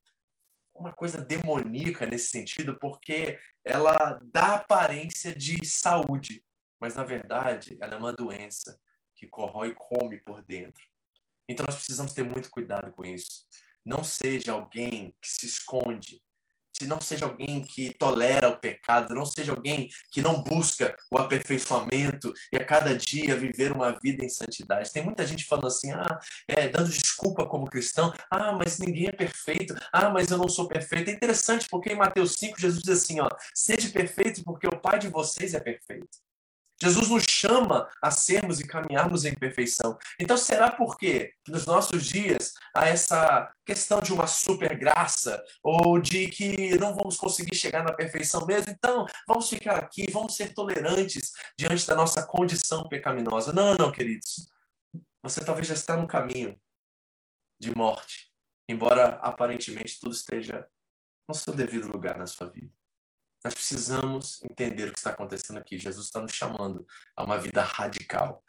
[0.78, 6.44] uma coisa demoníaca nesse sentido, porque ela dá aparência de saúde,
[6.80, 8.80] mas na verdade ela é uma doença
[9.14, 10.82] que corrói e come por dentro.
[11.48, 13.46] Então nós precisamos ter muito cuidado com isso.
[13.84, 16.22] Não seja alguém que se esconde
[16.80, 21.18] se não seja alguém que tolera o pecado, não seja alguém que não busca o
[21.18, 24.92] aperfeiçoamento e a cada dia viver uma vida em santidade.
[24.92, 29.12] Tem muita gente falando assim, ah, é, dando desculpa como cristão, ah, mas ninguém é
[29.12, 31.10] perfeito, ah, mas eu não sou perfeito.
[31.10, 34.98] É interessante porque em Mateus 5 Jesus diz assim, ó, sede perfeito porque o Pai
[34.98, 36.27] de vocês é perfeito.
[36.80, 39.98] Jesus nos chama a sermos e caminharmos em perfeição.
[40.18, 45.98] Então, será por quê nos nossos dias há essa questão de uma super graça ou
[45.98, 48.72] de que não vamos conseguir chegar na perfeição mesmo?
[48.72, 53.52] Então, vamos ficar aqui, vamos ser tolerantes diante da nossa condição pecaminosa.
[53.52, 54.48] Não, não, queridos.
[55.22, 56.58] Você talvez já está no caminho
[57.60, 58.30] de morte,
[58.68, 60.66] embora aparentemente tudo esteja
[61.28, 62.77] no seu devido lugar na sua vida.
[63.44, 65.78] Nós precisamos entender o que está acontecendo aqui.
[65.78, 68.42] Jesus está nos chamando a uma vida radical.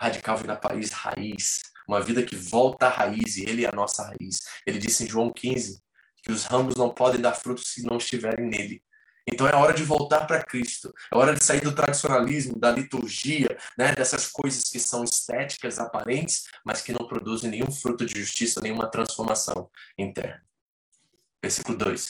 [0.00, 3.72] Radical vem da país raiz, uma vida que volta à raiz, e Ele é a
[3.72, 4.40] nossa raiz.
[4.66, 5.82] Ele disse em João 15
[6.22, 8.82] que os ramos não podem dar frutos se não estiverem nele.
[9.28, 13.58] Então é hora de voltar para Cristo, é hora de sair do tradicionalismo, da liturgia,
[13.76, 18.60] né, dessas coisas que são estéticas, aparentes, mas que não produzem nenhum fruto de justiça,
[18.60, 20.44] nenhuma transformação interna.
[21.42, 22.08] Versículo 2.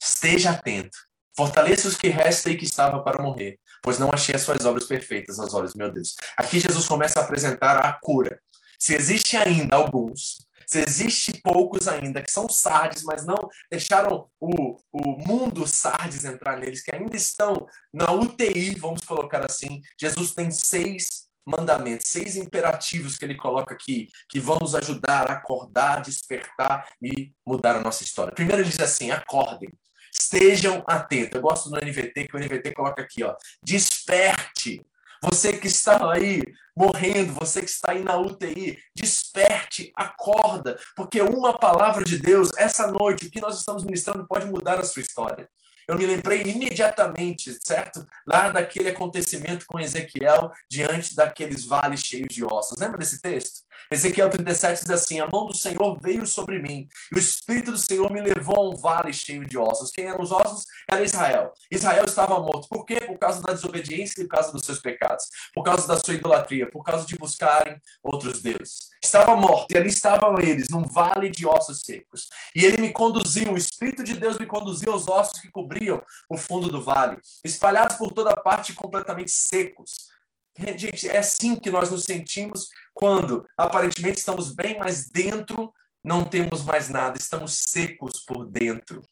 [0.00, 0.96] Esteja atento
[1.36, 4.86] Fortaleça os que restam e que estava para morrer, pois não achei as suas obras
[4.86, 6.14] perfeitas aos olhos, meu Deus.
[6.36, 8.40] Aqui Jesus começa a apresentar a cura.
[8.78, 13.36] Se existe ainda alguns, se existe poucos ainda que são sardes, mas não
[13.70, 19.80] deixaram o, o mundo sardes entrar neles, que ainda estão na UTI, vamos colocar assim,
[20.00, 25.34] Jesus tem seis mandamentos, seis imperativos que ele coloca aqui, que vão nos ajudar a
[25.34, 28.34] acordar, despertar e mudar a nossa história.
[28.34, 29.68] Primeiro ele diz assim: acordem.
[30.12, 31.36] Estejam atentos.
[31.36, 33.34] Eu gosto do NVT, que o NVT coloca aqui, ó.
[33.62, 34.84] Desperte.
[35.22, 36.42] Você que está aí
[36.76, 42.88] morrendo, você que está aí na UTI, desperte, acorda, porque uma palavra de Deus, essa
[42.88, 45.48] noite, o que nós estamos ministrando pode mudar a sua história.
[45.86, 48.06] Eu me lembrei imediatamente, certo?
[48.26, 52.78] Lá daquele acontecimento com Ezequiel diante daqueles vales cheios de ossos.
[52.78, 53.61] Lembra desse texto?
[53.92, 57.78] Ezequiel 37 diz assim: A mão do Senhor veio sobre mim, e o Espírito do
[57.78, 59.90] Senhor me levou a um vale cheio de ossos.
[59.90, 60.64] Quem eram os ossos?
[60.90, 61.52] Era Israel.
[61.70, 62.68] Israel estava morto.
[62.68, 63.00] Por quê?
[63.02, 66.70] Por causa da desobediência e por causa dos seus pecados, por causa da sua idolatria,
[66.70, 68.90] por causa de buscarem outros deuses.
[69.02, 72.28] Estava morto, e ali estavam eles, num vale de ossos secos.
[72.54, 76.00] E ele me conduziu, o Espírito de Deus me conduziu aos ossos que cobriam
[76.30, 80.11] o fundo do vale, espalhados por toda parte, completamente secos.
[80.76, 85.72] Gente, é assim que nós nos sentimos quando aparentemente estamos bem, mas dentro
[86.04, 89.02] não temos mais nada, estamos secos por dentro.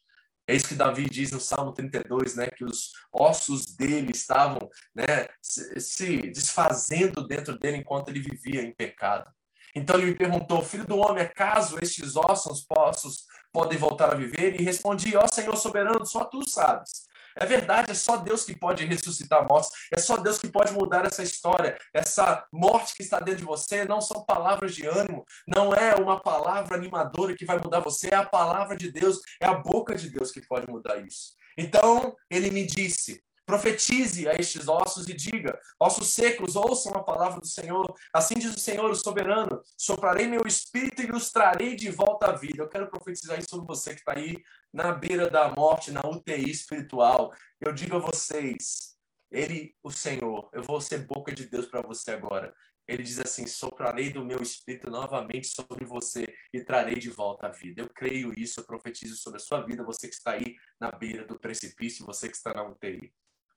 [0.46, 5.28] É isso que Davi diz no Salmo 32, né, que os ossos dele estavam, né,
[5.40, 9.30] se desfazendo dentro dele enquanto ele vivia em pecado.
[9.76, 14.60] Então ele me perguntou, filho do homem, acaso estes ossos possos podem voltar a viver?
[14.60, 17.08] E respondi, ó Senhor soberano, só tu sabes.
[17.40, 21.06] É verdade, é só Deus que pode ressuscitar mortos, é só Deus que pode mudar
[21.06, 21.78] essa história.
[21.94, 26.20] Essa morte que está dentro de você não são palavras de ânimo, não é uma
[26.20, 30.10] palavra animadora que vai mudar você, é a palavra de Deus, é a boca de
[30.10, 31.32] Deus que pode mudar isso.
[31.56, 37.40] Então, ele me disse: Profetize a estes ossos e diga: Ossos secos, ouçam a palavra
[37.40, 37.92] do Senhor.
[38.14, 42.32] Assim diz o Senhor, o soberano: Soprarei meu espírito e os trarei de volta à
[42.32, 42.62] vida.
[42.62, 44.36] Eu quero profetizar isso sobre você que está aí
[44.72, 47.32] na beira da morte, na UTI espiritual.
[47.60, 48.96] Eu digo a vocês:
[49.30, 52.54] Ele, o Senhor, eu vou ser boca de Deus para você agora.
[52.86, 57.50] Ele diz assim: soprarei do meu espírito novamente sobre você e trarei de volta a
[57.50, 57.82] vida.
[57.82, 61.24] Eu creio isso, eu profetizo sobre a sua vida, você que está aí na beira
[61.24, 63.12] do precipício, você que está na UTI.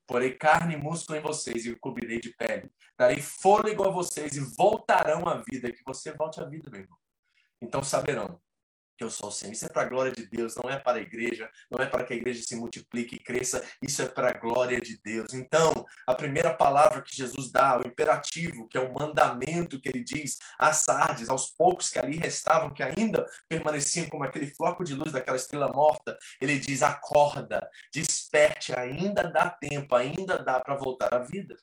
[0.06, 2.70] Porei carne e músculo em vocês e o cobrirei de pele.
[2.96, 5.72] Darei fôlego a vocês e voltarão à vida.
[5.72, 6.98] Que você volte à vida, meu irmão.
[7.60, 8.38] Então saberão
[8.96, 9.52] que eu sou Senhor.
[9.52, 12.04] Isso é para a glória de Deus, não é para a igreja, não é para
[12.04, 15.34] que a igreja se multiplique e cresça, isso é para a glória de Deus.
[15.34, 20.02] Então, a primeira palavra que Jesus dá, o imperativo, que é o mandamento que ele
[20.02, 24.94] diz a Sardes, aos poucos que ali restavam, que ainda permaneciam como aquele floco de
[24.94, 31.12] luz daquela estrela morta, ele diz: acorda, desperte, ainda dá tempo, ainda dá para voltar
[31.12, 31.56] à vida.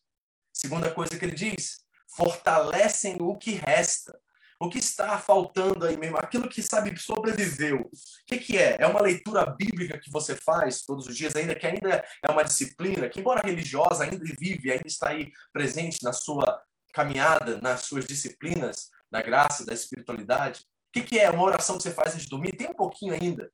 [0.53, 1.81] Segunda coisa que ele diz:
[2.15, 4.19] fortalecem o que resta.
[4.61, 6.17] O que está faltando aí mesmo?
[6.17, 7.79] Aquilo que, sabe, sobreviveu.
[7.79, 7.89] O
[8.27, 8.77] que, que é?
[8.79, 12.43] É uma leitura bíblica que você faz todos os dias, ainda que ainda é uma
[12.43, 16.61] disciplina, que embora religiosa, ainda vive, ainda está aí presente na sua
[16.93, 20.59] caminhada, nas suas disciplinas da graça, da espiritualidade.
[20.61, 22.55] O que, que é uma oração que você faz antes de dormir?
[22.55, 23.51] Tem um pouquinho ainda.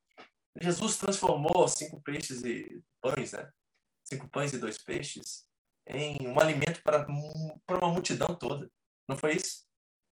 [0.59, 3.49] Jesus transformou cinco peixes e pães, né?
[4.03, 5.45] Cinco pães e dois peixes
[5.87, 8.69] em um alimento para, uma multidão toda.
[9.07, 9.66] Não foi isso?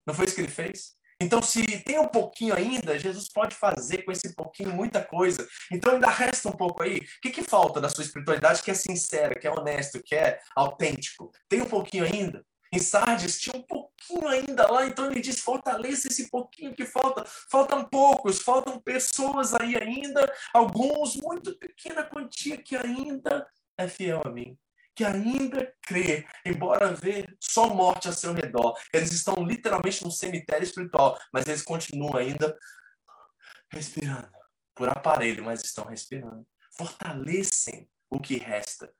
[0.06, 0.96] Não foi isso que ele fez?
[1.20, 5.48] Então, se tem um pouquinho ainda, Jesus pode fazer com esse pouquinho muita coisa.
[5.72, 6.98] Então, ainda resta um pouco aí.
[6.98, 10.38] O que, que falta da sua espiritualidade que é sincera, que é honesto, que é
[10.54, 11.32] autêntico?
[11.48, 12.44] Tem um pouquinho ainda?
[12.70, 17.24] Em Sardes tinha um pouquinho ainda lá, então ele diz: fortaleça esse pouquinho que falta.
[17.50, 23.46] Faltam poucos, faltam pessoas aí ainda, alguns, muito pequena quantia que ainda
[23.78, 24.58] é fiel a mim
[24.96, 28.74] que ainda crê, embora ver só morte a seu redor.
[28.90, 32.56] Eles estão literalmente num cemitério espiritual, mas eles continuam ainda
[33.70, 34.32] respirando.
[34.74, 36.46] Por aparelho, mas estão respirando.
[36.78, 38.90] Fortalecem o que resta.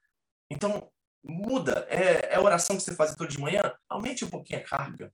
[0.51, 0.91] Então,
[1.25, 1.87] muda.
[1.89, 3.63] É, é a oração que você faz todo de manhã?
[3.89, 5.13] Aumente um pouquinho a carga.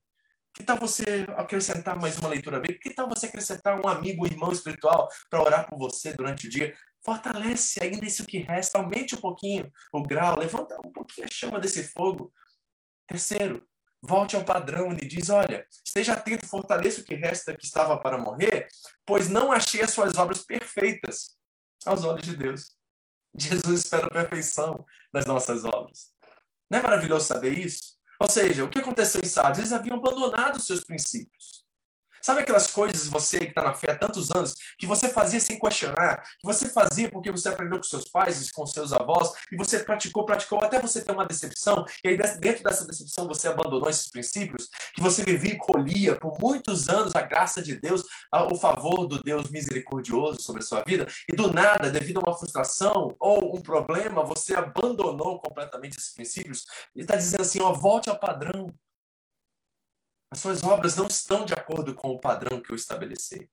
[0.53, 2.81] Que tal você acrescentar mais uma leitura bíblica?
[2.89, 6.49] Que tal você acrescentar um amigo, um irmão espiritual para orar por você durante o
[6.49, 6.75] dia?
[7.05, 11.59] Fortalece ainda isso que resta, aumente um pouquinho o grau, levanta um pouquinho a chama
[11.59, 12.33] desse fogo.
[13.07, 13.67] Terceiro,
[14.01, 14.91] volte ao padrão.
[14.91, 18.67] Ele diz: Olha, esteja atento, fortaleça o que resta que estava para morrer,
[19.05, 21.37] pois não achei as suas obras perfeitas
[21.85, 22.75] aos olhos de Deus.
[23.35, 26.13] Jesus espera a perfeição das nossas obras.
[26.69, 27.97] Não é maravilhoso saber isso?
[28.19, 29.59] Ou seja, o que aconteceu em Sardes?
[29.59, 31.62] Eles haviam abandonado os seus princípios.
[32.25, 35.59] Sabe aquelas coisas, você que está na fé há tantos anos, que você fazia sem
[35.59, 39.79] questionar, que você fazia porque você aprendeu com seus pais, com seus avós, e você
[39.79, 44.09] praticou, praticou, até você ter uma decepção, e aí dentro dessa decepção você abandonou esses
[44.09, 48.03] princípios, que você vivia e colhia por muitos anos a graça de Deus,
[48.49, 52.37] o favor do Deus misericordioso sobre a sua vida, e do nada, devido a uma
[52.37, 56.63] frustração ou um problema, você abandonou completamente esses princípios,
[56.95, 58.73] e está dizendo assim, ó, volte ao padrão,
[60.33, 63.47] as suas obras não estão de acordo com o padrão que eu estabeleci.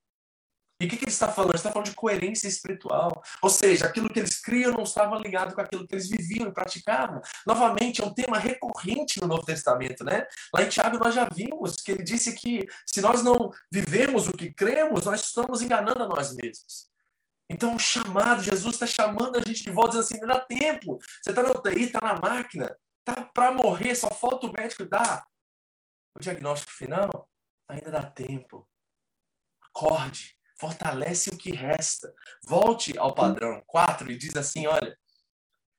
[0.81, 1.51] E o que, que ele está falando?
[1.51, 3.22] Ele está falando de coerência espiritual.
[3.43, 6.55] Ou seja, aquilo que eles criam não estava alinhado com aquilo que eles viviam e
[6.55, 7.20] praticavam.
[7.47, 10.26] Novamente, é um tema recorrente no Novo Testamento, né?
[10.55, 14.33] Lá em Tiago nós já vimos que ele disse que se nós não vivemos o
[14.33, 16.89] que cremos, nós estamos enganando a nós mesmos.
[17.51, 20.99] Então, o chamado, Jesus está chamando a gente de volta, dizendo assim: não dá tempo.
[21.22, 22.74] Você está na UTI, está na máquina,
[23.07, 25.30] está para morrer, só falta o médico dar
[26.15, 27.29] o diagnóstico final.
[27.69, 28.69] Ainda dá tempo.
[29.63, 32.13] Acorde fortalece o que resta.
[32.45, 34.97] Volte ao padrão 4 e diz assim: olha,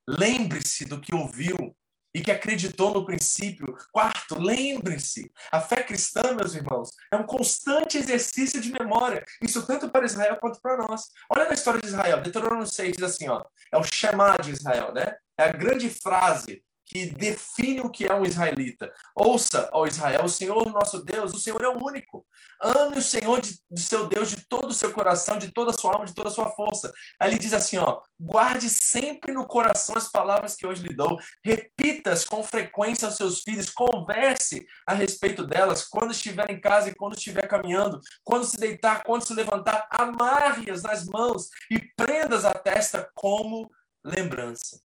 [0.07, 1.75] lembre-se do que ouviu
[2.13, 3.77] e que acreditou no princípio.
[3.91, 5.31] Quarto, lembre-se.
[5.51, 9.23] A fé cristã, meus irmãos, é um constante exercício de memória.
[9.41, 11.09] Isso tanto para Israel quanto para nós.
[11.29, 12.21] Olha na história de Israel.
[12.21, 15.15] Deuteronômio 6 diz assim, ó, é o Shema de Israel, né?
[15.37, 18.91] É a grande frase que define o que é um israelita.
[19.15, 22.25] Ouça, ó Israel, o Senhor nosso Deus, o Senhor é o único.
[22.61, 25.73] Ame o Senhor de, de seu Deus de todo o seu coração, de toda a
[25.73, 26.91] sua alma, de toda a sua força.
[27.17, 31.17] Aí ele diz assim, ó, guarde sempre no coração as palavras que hoje lhe dou,
[31.41, 36.95] repita-as com frequência aos seus filhos, converse a respeito delas quando estiver em casa e
[36.95, 42.53] quando estiver caminhando, quando se deitar, quando se levantar, amarre-as nas mãos e prendas a
[42.53, 43.71] testa como
[44.03, 44.81] lembrança.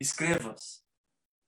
[0.00, 0.81] Escreva-as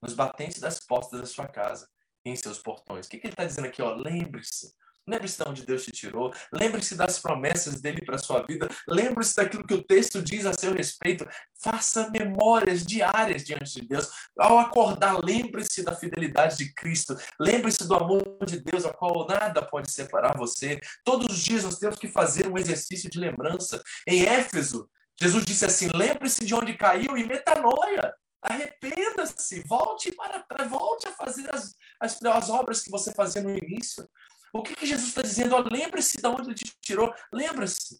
[0.05, 1.87] nos batentes das portas da sua casa
[2.23, 3.05] em seus portões.
[3.05, 3.81] O que, que ele está dizendo aqui?
[3.81, 4.73] Lembre-se.
[5.07, 6.33] Lembre-se de onde Deus te tirou.
[6.51, 8.67] Lembre-se das promessas dele para sua vida.
[8.87, 11.27] Lembre-se daquilo que o texto diz a seu respeito.
[11.61, 14.09] Faça memórias diárias diante de Deus.
[14.37, 17.15] Ao acordar, lembre-se da fidelidade de Cristo.
[17.39, 20.79] Lembre-se do amor de Deus, a qual nada pode separar você.
[21.03, 23.83] Todos os dias nós temos que fazer um exercício de lembrança.
[24.07, 24.89] Em Éfeso,
[25.21, 28.11] Jesus disse assim: lembre-se de onde caiu e metanoia.
[28.45, 33.49] Arrependa-se, volte para trás, volte a fazer as, as, as obras que você fazia no
[33.49, 34.07] início.
[34.53, 35.55] O que, que Jesus está dizendo?
[35.69, 37.13] Lembre-se de onde ele te tirou.
[37.33, 37.99] Lembre-se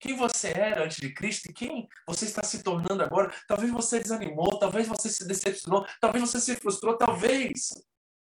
[0.00, 3.34] quem você era antes de Cristo e quem você está se tornando agora.
[3.48, 7.70] Talvez você desanimou, talvez você se decepcionou, talvez você se frustrou, talvez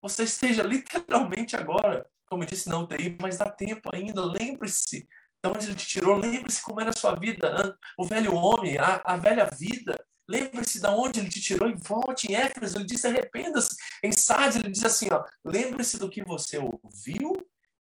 [0.02, 4.24] você esteja literalmente agora, como eu disse, não UTI, mas dá tempo ainda.
[4.26, 5.08] Lembre-se
[5.44, 9.02] de onde ele te tirou, lembre-se como era a sua vida, o velho homem, a,
[9.06, 9.98] a velha vida.
[10.30, 12.32] Lembre-se de onde ele te tirou e volte.
[12.32, 13.76] Em Éfeso, ele disse: arrependa-se.
[14.04, 17.34] Em Sardes, ele diz assim: ó, lembre-se do que você ouviu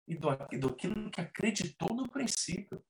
[0.07, 0.29] e do,
[0.59, 2.83] do que acreditou no princípio.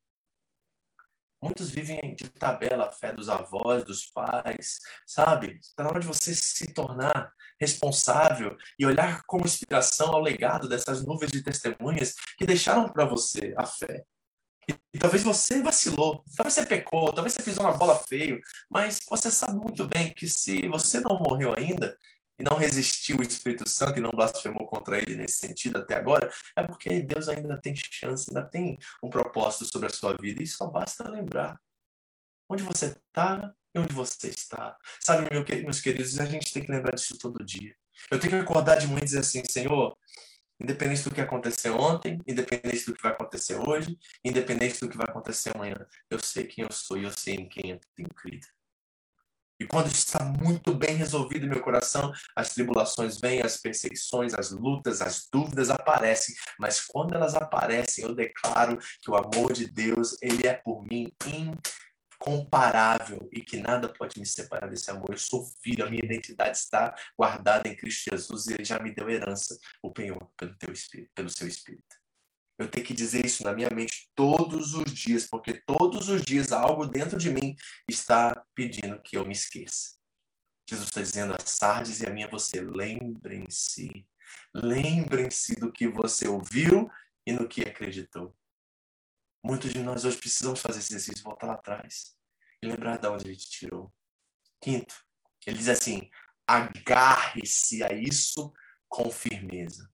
[1.42, 5.60] Muitos vivem de tabela a fé dos avós, dos pais, sabe?
[5.62, 11.06] Está na hora de você se tornar responsável e olhar como inspiração ao legado dessas
[11.06, 14.04] nuvens de testemunhas que deixaram para você a fé.
[14.94, 18.40] E talvez você vacilou, talvez você pecou, talvez você fez uma bola feio,
[18.70, 21.98] mas você sabe muito bem que se você não morreu ainda
[22.40, 26.32] e não resistiu o Espírito Santo e não blasfemou contra ele nesse sentido até agora,
[26.56, 30.48] é porque Deus ainda tem chance, ainda tem um propósito sobre a sua vida e
[30.48, 31.60] só basta lembrar
[32.50, 34.78] onde você está e onde você está.
[35.00, 37.76] Sabe, meus queridos, a gente tem que lembrar disso todo dia.
[38.12, 39.98] Eu tenho que acordar de manhã e dizer assim, Senhor,
[40.60, 45.08] Independente do que aconteceu ontem, independente do que vai acontecer hoje, independente do que vai
[45.10, 45.76] acontecer amanhã,
[46.10, 48.48] eu sei quem eu sou e eu sei em quem eu tenho crido.
[49.58, 55.02] E quando está muito bem resolvido meu coração, as tribulações vêm, as perseguições, as lutas,
[55.02, 56.36] as dúvidas aparecem.
[56.60, 61.10] Mas quando elas aparecem, eu declaro que o amor de Deus, ele é por mim
[62.26, 65.12] incomparável e que nada pode me separar desse amor.
[65.12, 68.92] Eu sou filho, a minha identidade está guardada em Cristo Jesus e ele já me
[68.92, 71.96] deu herança, o penhor, pelo, teu espírito, pelo seu espírito.
[72.58, 76.52] Eu tenho que dizer isso na minha mente todos os dias, porque todos os dias
[76.52, 77.56] algo dentro de mim
[77.88, 79.96] está pedindo que eu me esqueça.
[80.68, 84.08] Jesus está dizendo a Sardes e a minha você, lembrem-se,
[84.54, 86.90] lembrem-se do que você ouviu
[87.28, 88.36] e no que acreditou.
[89.44, 92.15] Muitos de nós hoje precisamos fazer esse exercício, voltar lá atrás
[92.66, 93.94] lembrar de onde ele te tirou.
[94.62, 94.96] Quinto,
[95.46, 96.10] ele diz assim:
[96.48, 98.54] agarre-se a isso
[98.88, 99.90] com firmeza.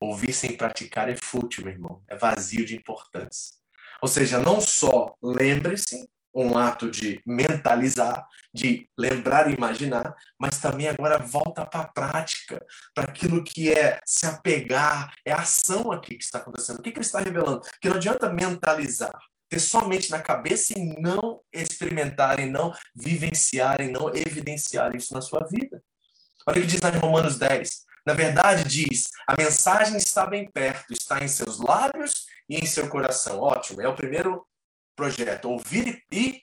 [0.00, 3.56] Ouvir sem praticar é fútil, meu irmão, é vazio de importância.
[4.00, 10.88] Ou seja, não só lembre-se, um ato de mentalizar, de lembrar e imaginar, mas também
[10.88, 16.24] agora volta para a prática, para aquilo que é se apegar, é ação aqui que
[16.24, 16.78] está acontecendo.
[16.78, 17.62] O que, que ele está revelando?
[17.80, 19.18] Que não adianta mentalizar,
[19.50, 25.20] ter somente na cabeça e não experimentar, e não vivenciar, e não evidenciar isso na
[25.20, 25.82] sua vida.
[26.46, 27.84] Olha o que diz lá em Romanos 10.
[28.06, 32.88] Na verdade, diz: a mensagem está bem perto, está em seus lábios e em seu
[32.88, 33.40] coração.
[33.40, 34.46] Ótimo, é o primeiro
[34.96, 36.42] projeto, ouvir e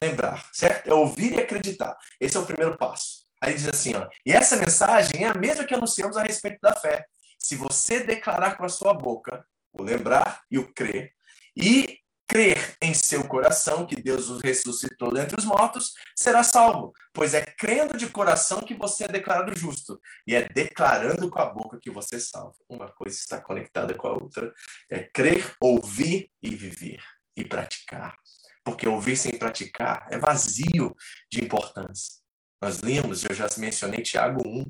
[0.00, 0.88] lembrar, certo?
[0.88, 1.96] É ouvir e acreditar.
[2.20, 3.26] Esse é o primeiro passo.
[3.40, 6.74] Aí diz assim, ó, e essa mensagem é a mesma que anunciamos a respeito da
[6.74, 7.06] fé.
[7.38, 11.12] Se você declarar com a sua boca o lembrar e o crer,
[11.56, 11.98] e
[12.36, 16.92] crer em seu coração que Deus o ressuscitou dentre os mortos, será salvo.
[17.14, 21.46] Pois é crendo de coração que você é declarado justo, e é declarando com a
[21.46, 22.54] boca que você é salvo.
[22.68, 24.52] Uma coisa está conectada com a outra.
[24.90, 27.02] É crer, ouvir e viver,
[27.34, 28.18] e praticar.
[28.62, 30.94] Porque ouvir sem praticar é vazio
[31.32, 32.16] de importância.
[32.60, 34.62] Nós lemos, eu já mencionei Tiago 1,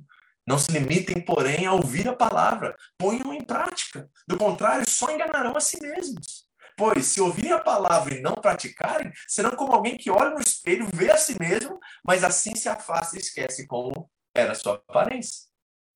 [0.46, 4.08] não se limitem, porém, a ouvir a palavra, ponham em prática.
[4.28, 6.45] Do contrário, só enganarão a si mesmos.
[6.76, 10.86] Pois, se ouvirem a palavra e não praticarem, serão como alguém que olha no espelho,
[10.92, 15.46] vê a si mesmo, mas assim se afasta e esquece como era a sua aparência.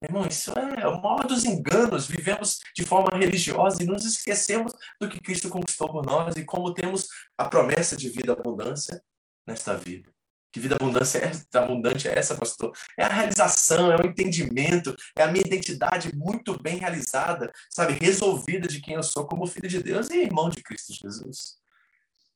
[0.03, 2.07] Irmão, isso é o maior dos enganos.
[2.07, 6.73] Vivemos de forma religiosa e nos esquecemos do que Cristo conquistou por nós e como
[6.73, 7.07] temos
[7.37, 9.03] a promessa de vida abundância
[9.47, 10.11] nesta vida.
[10.53, 12.73] Que vida abundância é, abundante é essa, pastor?
[12.99, 17.93] É a realização, é o entendimento, é a minha identidade muito bem realizada, sabe?
[18.01, 21.61] Resolvida de quem eu sou como filho de Deus e irmão de Cristo Jesus.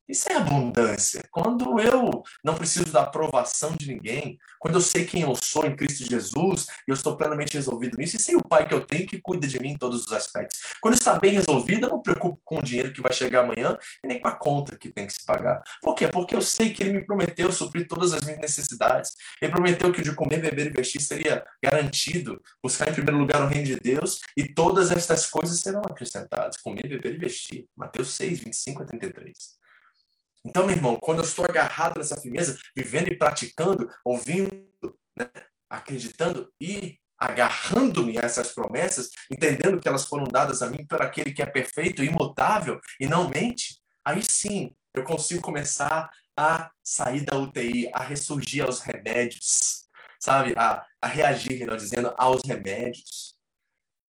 [0.06, 1.22] Isso é abundância.
[1.30, 5.74] Quando eu não preciso da aprovação de ninguém, quando eu sei quem eu sou em
[5.74, 9.06] Cristo Jesus e eu estou plenamente resolvido nisso, e sei o Pai que eu tenho
[9.06, 10.58] que cuida de mim em todos os aspectos.
[10.80, 13.78] Quando está bem resolvido, eu não me preocupo com o dinheiro que vai chegar amanhã
[14.04, 15.62] e nem com a conta que tem que se pagar.
[15.80, 16.06] Por quê?
[16.06, 19.12] Porque eu sei que Ele me prometeu suprir todas as minhas necessidades.
[19.40, 23.42] Ele prometeu que o de comer, beber e vestir seria garantido, buscar em primeiro lugar
[23.42, 26.58] o reino de Deus e todas estas coisas serão acrescentadas.
[26.58, 27.66] Comer, beber e vestir.
[27.74, 29.63] Mateus 6, 25 a 33.
[30.44, 34.68] Então, meu irmão, quando eu estou agarrado nessa firmeza, vivendo e praticando, ouvindo,
[35.16, 35.30] né,
[35.70, 41.32] acreditando e agarrando-me a essas promessas, entendendo que elas foram dadas a mim por aquele
[41.32, 47.38] que é perfeito, imutável e não mente, aí sim eu consigo começar a sair da
[47.38, 49.86] UTI, a ressurgir aos remédios,
[50.20, 50.54] sabe?
[50.56, 53.33] A, a reagir, melhor dizendo, aos remédios.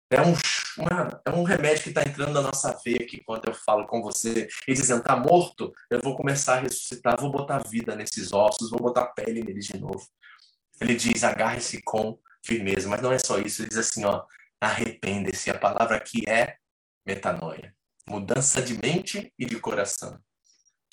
[0.09, 0.33] É um,
[0.77, 4.01] uma, é um remédio que está entrando na nossa veia aqui quando eu falo com
[4.03, 8.69] você e dizendo, tá morto, eu vou começar a ressuscitar, vou botar vida nesses ossos,
[8.69, 10.05] vou botar pele neles de novo.
[10.79, 14.23] Ele diz, agarre-se com firmeza, mas não é só isso, ele diz assim, ó,
[14.61, 15.49] arrependa-se.
[15.49, 16.57] A palavra aqui é
[17.05, 17.73] metanoia,
[18.07, 20.19] mudança de mente e de coração.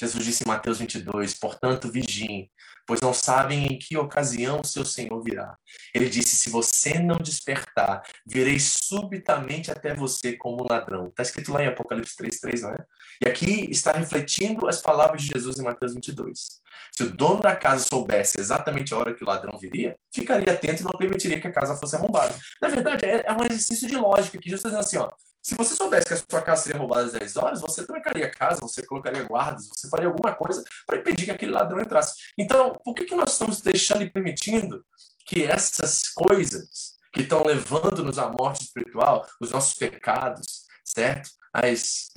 [0.02, 2.50] Jesus disse em Mateus 22, portanto, vigiem,
[2.84, 5.56] pois não sabem em que ocasião o seu Senhor virá.
[5.94, 11.06] Ele disse, se você não despertar, virei subitamente até você como ladrão.
[11.06, 12.84] Está escrito lá em Apocalipse 3, não é?
[13.24, 16.60] E aqui está refletindo as palavras de Jesus em Mateus 22.
[16.96, 20.82] Se o dono da casa soubesse exatamente a hora que o ladrão viria, ficaria atento
[20.82, 22.34] e não permitiria que a casa fosse arrombada.
[22.60, 25.56] Na verdade, é, é um exercício de lógica que Jesus está dizendo assim, ó, se
[25.56, 28.60] você soubesse que a sua casa seria roubada às 10 horas, você trancaria a casa,
[28.60, 32.14] você colocaria guardas, você faria alguma coisa para impedir que aquele ladrão entrasse.
[32.38, 34.84] Então, por que, que nós estamos deixando e permitindo
[35.26, 41.30] que essas coisas que estão levando-nos à morte espiritual, os nossos pecados, certo?
[41.52, 42.08] As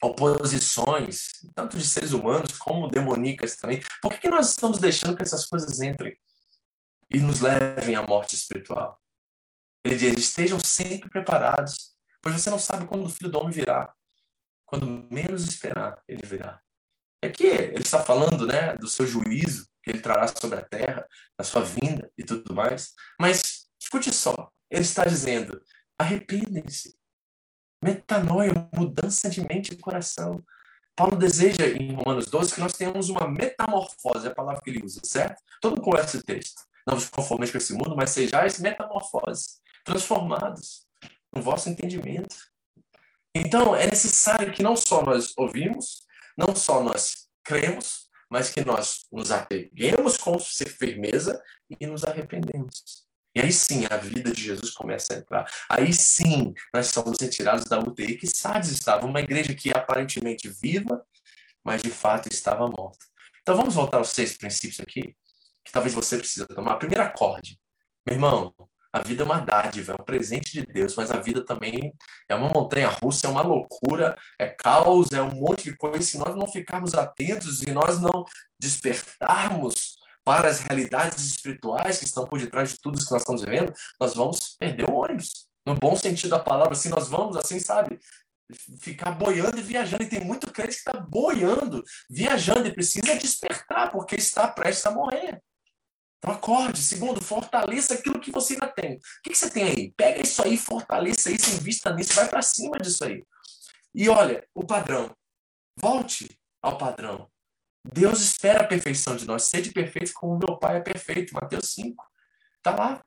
[0.00, 5.22] oposições, tanto de seres humanos como demoníacas também, por que, que nós estamos deixando que
[5.24, 6.16] essas coisas entrem
[7.10, 9.00] e nos levem à morte espiritual?
[9.84, 11.97] Ele diz: estejam sempre preparados
[12.28, 13.90] Pois você não sabe quando o filho do homem virá.
[14.66, 16.60] Quando menos esperar, ele virá.
[17.22, 21.08] É que ele está falando né, do seu juízo que ele trará sobre a terra,
[21.38, 22.92] da sua vinda e tudo mais.
[23.18, 25.58] Mas escute só, ele está dizendo:
[25.98, 26.98] arrependem-se.
[27.82, 30.44] Metanoia, mudança de mente e coração.
[30.94, 34.84] Paulo deseja em Romanos 12 que nós tenhamos uma metamorfose, é a palavra que ele
[34.84, 35.42] usa, certo?
[35.62, 36.60] Todo mundo conhece esse texto.
[36.86, 40.87] Não vos conformeis com esse mundo, mas sejais metamorfose, transformados
[41.34, 42.36] no vosso entendimento.
[43.34, 46.06] Então, é necessário que não só nós ouvimos,
[46.36, 51.42] não só nós cremos, mas que nós nos apeguemos com firmeza
[51.80, 53.06] e nos arrependemos.
[53.34, 55.50] E aí sim a vida de Jesus começa a entrar.
[55.68, 61.04] Aí sim nós somos retirados da UTI que Sardes estava, uma igreja que aparentemente viva,
[61.64, 63.06] mas de fato estava morta.
[63.42, 65.16] Então vamos voltar aos seis princípios aqui,
[65.64, 66.76] que talvez você precise tomar.
[66.76, 67.58] Primeiro acorde.
[68.06, 68.54] Meu irmão,
[68.98, 71.94] a vida é uma dádiva, é um presente de Deus, mas a vida também
[72.28, 76.02] é uma montanha russa, é uma loucura, é caos, é um monte de coisa.
[76.02, 78.24] Se nós não ficarmos atentos e nós não
[78.58, 83.72] despertarmos para as realidades espirituais que estão por detrás de tudo que nós estamos vivendo,
[84.00, 85.46] nós vamos perder o ônibus.
[85.64, 87.98] No bom sentido da palavra, assim, nós vamos, assim, sabe,
[88.80, 90.02] ficar boiando e viajando.
[90.02, 94.90] E tem muito crente que está boiando, viajando e precisa despertar, porque está prestes a
[94.90, 95.40] morrer.
[96.18, 96.82] Então acorde.
[96.82, 98.96] Segundo, fortaleça aquilo que você ainda tem.
[98.96, 99.92] O que, que você tem aí?
[99.96, 103.24] Pega isso aí, fortaleça isso, invista nisso, vai para cima disso aí.
[103.94, 105.14] E olha, o padrão.
[105.76, 107.30] Volte ao padrão.
[107.84, 109.44] Deus espera a perfeição de nós.
[109.44, 111.32] Sede perfeito como meu Pai é perfeito.
[111.34, 112.04] Mateus 5.
[112.56, 113.02] Está lá.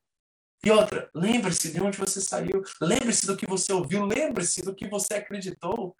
[0.64, 2.62] E outra, lembre-se de onde você saiu.
[2.80, 4.04] Lembre-se do que você ouviu.
[4.04, 5.94] Lembre-se do que você acreditou.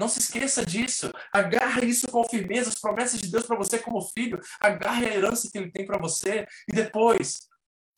[0.00, 1.12] Não se esqueça disso.
[1.30, 4.40] Agarre isso com firmeza, as promessas de Deus para você como filho.
[4.58, 6.46] Agarre a herança que ele tem para você.
[6.66, 7.40] E depois,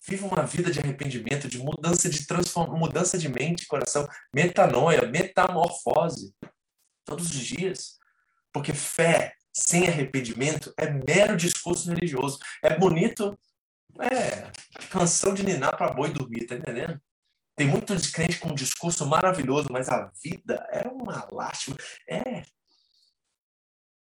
[0.05, 2.27] viva uma vida de arrependimento, de mudança de
[2.77, 6.35] mudança de mente, coração, metanoia, metamorfose.
[7.05, 7.99] Todos os dias.
[8.53, 12.41] Porque fé sem arrependimento é mero discurso religioso.
[12.65, 13.39] É bonito,
[14.01, 14.51] é
[14.91, 17.01] canção de ninar para boi dormir, tá entendendo?
[17.55, 21.77] Tem muito crente com um discurso maravilhoso, mas a vida é uma lástima.
[22.09, 22.43] É.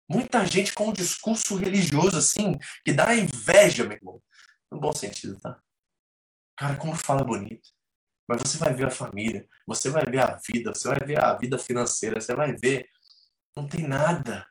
[0.09, 4.21] Muita gente com um discurso religioso assim, que dá inveja, meu irmão.
[4.71, 5.61] No bom sentido, tá?
[6.57, 7.69] Cara, como fala bonito.
[8.27, 11.33] Mas você vai ver a família, você vai ver a vida, você vai ver a
[11.37, 12.89] vida financeira, você vai ver.
[13.55, 14.45] Não tem nada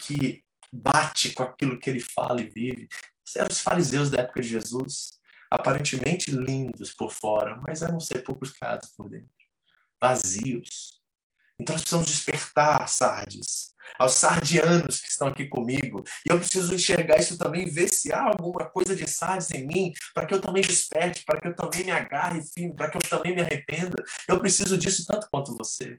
[0.00, 2.88] que bate com aquilo que ele fala e vive.
[3.34, 5.17] Eram os fariseus da época de Jesus
[5.50, 8.52] aparentemente lindos por fora, mas eram sepulcros
[8.96, 9.28] por dentro,
[10.00, 10.98] vazios.
[11.60, 16.04] Então nós precisamos despertar, Sardes, aos sardianos que estão aqui comigo.
[16.26, 19.92] E eu preciso enxergar isso também, ver se há alguma coisa de Sardes em mim,
[20.14, 22.40] para que eu também desperte, para que eu também me agarre,
[22.76, 23.96] para que eu também me arrependa.
[24.28, 25.98] Eu preciso disso tanto quanto você.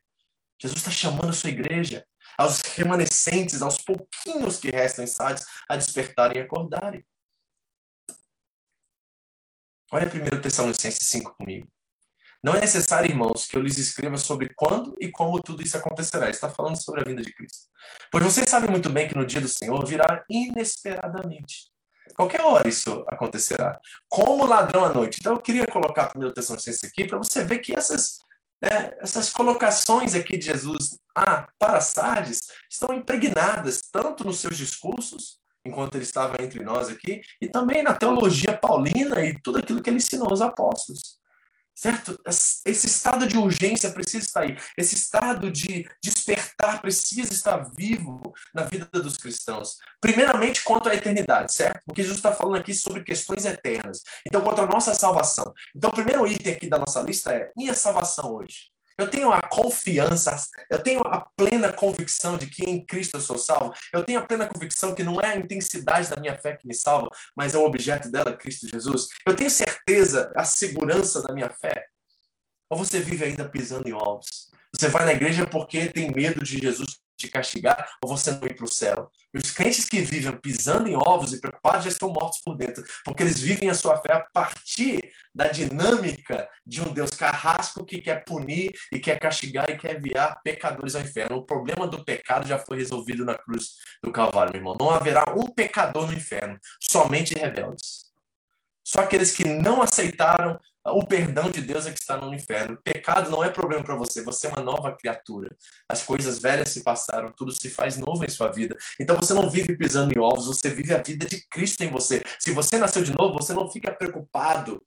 [0.62, 2.06] Jesus está chamando a sua igreja,
[2.38, 7.04] aos remanescentes, aos pouquinhos que restam em Sardes, a despertarem e acordarem.
[9.92, 11.68] Olha 1 Tessalonicenses 5 comigo.
[12.44, 16.30] Não é necessário, irmãos, que eu lhes escreva sobre quando e como tudo isso acontecerá.
[16.30, 17.68] Está falando sobre a vinda de Cristo.
[18.12, 21.72] Pois vocês sabem muito bem que no dia do Senhor virá inesperadamente.
[22.16, 23.80] Qualquer hora isso acontecerá.
[24.08, 25.18] Como ladrão à noite.
[25.20, 28.20] Então eu queria colocar 1 Tessalonicenses aqui para você ver que essas,
[28.62, 35.39] né, essas colocações aqui de Jesus ah, para Sardes estão impregnadas tanto nos seus discursos
[35.66, 39.90] enquanto ele estava entre nós aqui, e também na teologia paulina e tudo aquilo que
[39.90, 41.20] ele ensinou aos apóstolos.
[41.80, 42.20] Certo?
[42.28, 44.58] Esse estado de urgência precisa estar aí.
[44.78, 49.78] Esse estado de despertar precisa estar vivo na vida dos cristãos.
[50.02, 51.80] Primeiramente, quanto à eternidade, certo?
[51.86, 54.02] Porque Jesus está falando aqui sobre questões eternas.
[54.28, 55.54] Então, quanto à nossa salvação.
[55.74, 58.72] Então, o primeiro item aqui da nossa lista é: minha salvação hoje?
[59.00, 60.36] Eu tenho a confiança,
[60.70, 63.74] eu tenho a plena convicção de que em Cristo eu sou salvo.
[63.94, 66.74] Eu tenho a plena convicção que não é a intensidade da minha fé que me
[66.74, 69.08] salva, mas é o objeto dela, Cristo Jesus.
[69.26, 71.86] Eu tenho certeza, a segurança da minha fé.
[72.70, 74.52] Ou você vive ainda pisando em ovos?
[74.76, 78.56] Você vai na igreja porque tem medo de Jesus te castigar ou você não ir
[78.56, 79.12] para o céu.
[79.34, 82.84] E os crentes que vivem pisando em ovos e preocupados já estão mortos por dentro,
[83.04, 88.02] porque eles vivem a sua fé a partir da dinâmica de um Deus carrasco que
[88.02, 91.38] quer punir e quer castigar e quer enviar pecadores ao inferno.
[91.38, 94.78] O problema do pecado já foi resolvido na cruz do Calvário, meu irmão.
[94.80, 98.10] Não haverá um pecador no inferno, somente rebeldes.
[98.84, 100.60] Só aqueles que não aceitaram
[100.92, 102.76] o perdão de Deus é que está no inferno.
[102.76, 105.56] O pecado não é problema para você, você é uma nova criatura.
[105.88, 108.78] As coisas velhas se passaram, tudo se faz novo em sua vida.
[109.00, 112.22] Então você não vive pisando em ovos, você vive a vida de Cristo em você.
[112.40, 114.82] Se você nasceu de novo, você não fica preocupado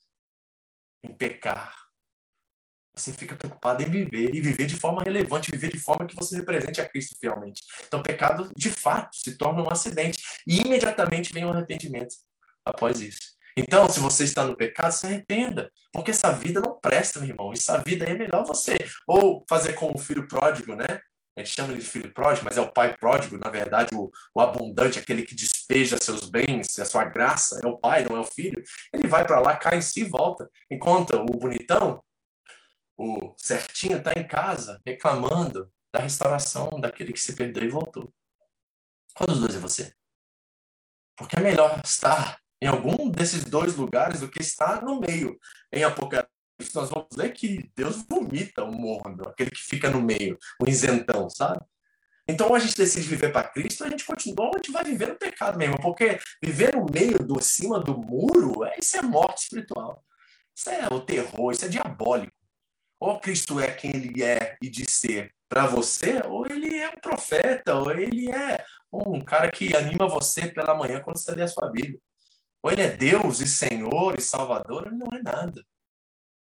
[1.02, 1.82] em pecar.
[2.94, 6.36] Você fica preocupado em viver, e viver de forma relevante, viver de forma que você
[6.36, 7.62] represente a Cristo fielmente.
[7.86, 10.22] Então, pecado, de fato, se torna um acidente.
[10.46, 12.14] E imediatamente vem o arrependimento
[12.66, 13.32] após isso.
[13.56, 17.52] Então, se você está no pecado, se arrependa, porque essa vida não presta, meu irmão.
[17.52, 18.76] Essa vida é melhor você
[19.06, 21.00] ou fazer como o filho pródigo, né?
[21.36, 24.10] A gente chama ele de filho pródigo, mas é o pai pródigo, na verdade, o,
[24.34, 28.20] o abundante, aquele que despeja seus bens, a sua graça, é o pai, não é
[28.20, 28.62] o filho.
[28.92, 30.50] Ele vai para lá, cai em si e volta.
[30.70, 32.02] Enquanto o bonitão,
[32.98, 38.12] o certinho, está em casa, reclamando da restauração daquele que se perdeu e voltou.
[39.14, 39.94] Qual dos dois é você?
[41.16, 45.36] Porque é melhor estar em algum desses dois lugares do que está no meio.
[45.72, 46.30] Em Apocalipse,
[46.72, 51.28] nós vamos ler que Deus vomita o morno, aquele que fica no meio, o isentão,
[51.28, 51.60] sabe?
[52.28, 55.16] Então, a gente decide viver para Cristo, a gente continua, a gente vai viver no
[55.16, 60.00] pecado mesmo, porque viver no meio, do cima do muro, é, isso é morte espiritual.
[60.56, 62.32] Isso é o terror, isso é diabólico.
[63.00, 67.00] Ou Cristo é quem ele é e diz ser para você, ou ele é um
[67.00, 71.48] profeta, ou ele é um cara que anima você pela manhã quando você lê a
[71.48, 71.98] sua Bíblia.
[72.62, 75.64] Ou ele é Deus e Senhor e Salvador, ele não é nada.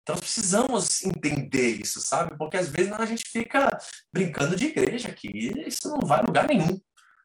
[0.02, 2.36] Então precisamos entender isso, sabe?
[2.36, 3.78] Porque às vezes a gente fica
[4.12, 5.28] brincando de igreja aqui.
[5.28, 6.80] E isso não vai a lugar nenhum.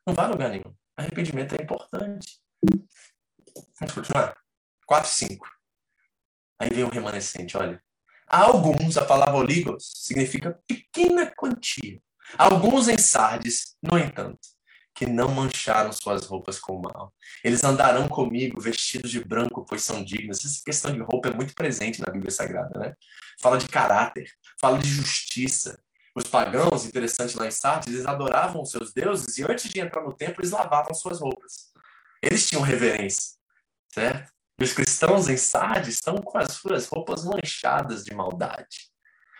[0.05, 0.75] Não vai a lugar nenhum.
[0.95, 2.39] Arrependimento é importante.
[3.79, 4.37] Vamos continuar.
[4.85, 5.47] 4 5.
[6.59, 7.81] Aí vem o remanescente, olha.
[8.27, 11.99] alguns, a palavra oligos significa pequena quantia.
[12.37, 14.39] Alguns em Sardes, no entanto,
[14.95, 17.13] que não mancharam suas roupas com mal.
[17.43, 20.43] Eles andarão comigo vestidos de branco, pois são dignos.
[20.43, 22.93] Essa questão de roupa é muito presente na Bíblia Sagrada, né?
[23.41, 25.77] Fala de caráter, fala de justiça,
[26.15, 30.01] Os pagãos, interessante lá em Sardes, eles adoravam os seus deuses e antes de entrar
[30.01, 31.73] no templo, eles lavavam suas roupas.
[32.23, 33.33] Eles tinham reverência,
[33.93, 34.31] certo?
[34.57, 38.89] E os cristãos em Sardes estão com as suas roupas manchadas de maldade.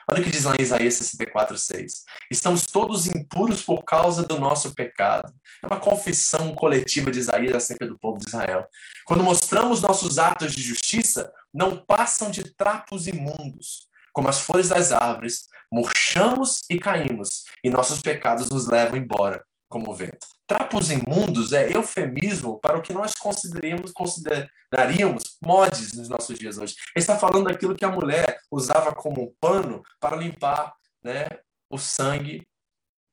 [0.07, 2.03] Olha o que diz lá em Isaías 64, 6.
[2.29, 5.33] Estamos todos impuros por causa do nosso pecado.
[5.63, 8.67] É uma confissão coletiva de Isaías acerca do povo de Israel.
[9.05, 13.87] Quando mostramos nossos atos de justiça, não passam de trapos imundos.
[14.13, 19.43] Como as folhas das árvores, murchamos e caímos, e nossos pecados nos levam embora
[19.75, 20.25] como vento.
[20.47, 26.75] Trapos imundos é eufemismo para o que nós consideramos, consideraríamos mods nos nossos dias hoje.
[26.95, 30.73] Ele está falando daquilo que a mulher usava como um pano para limpar
[31.03, 31.27] né,
[31.69, 32.47] o sangue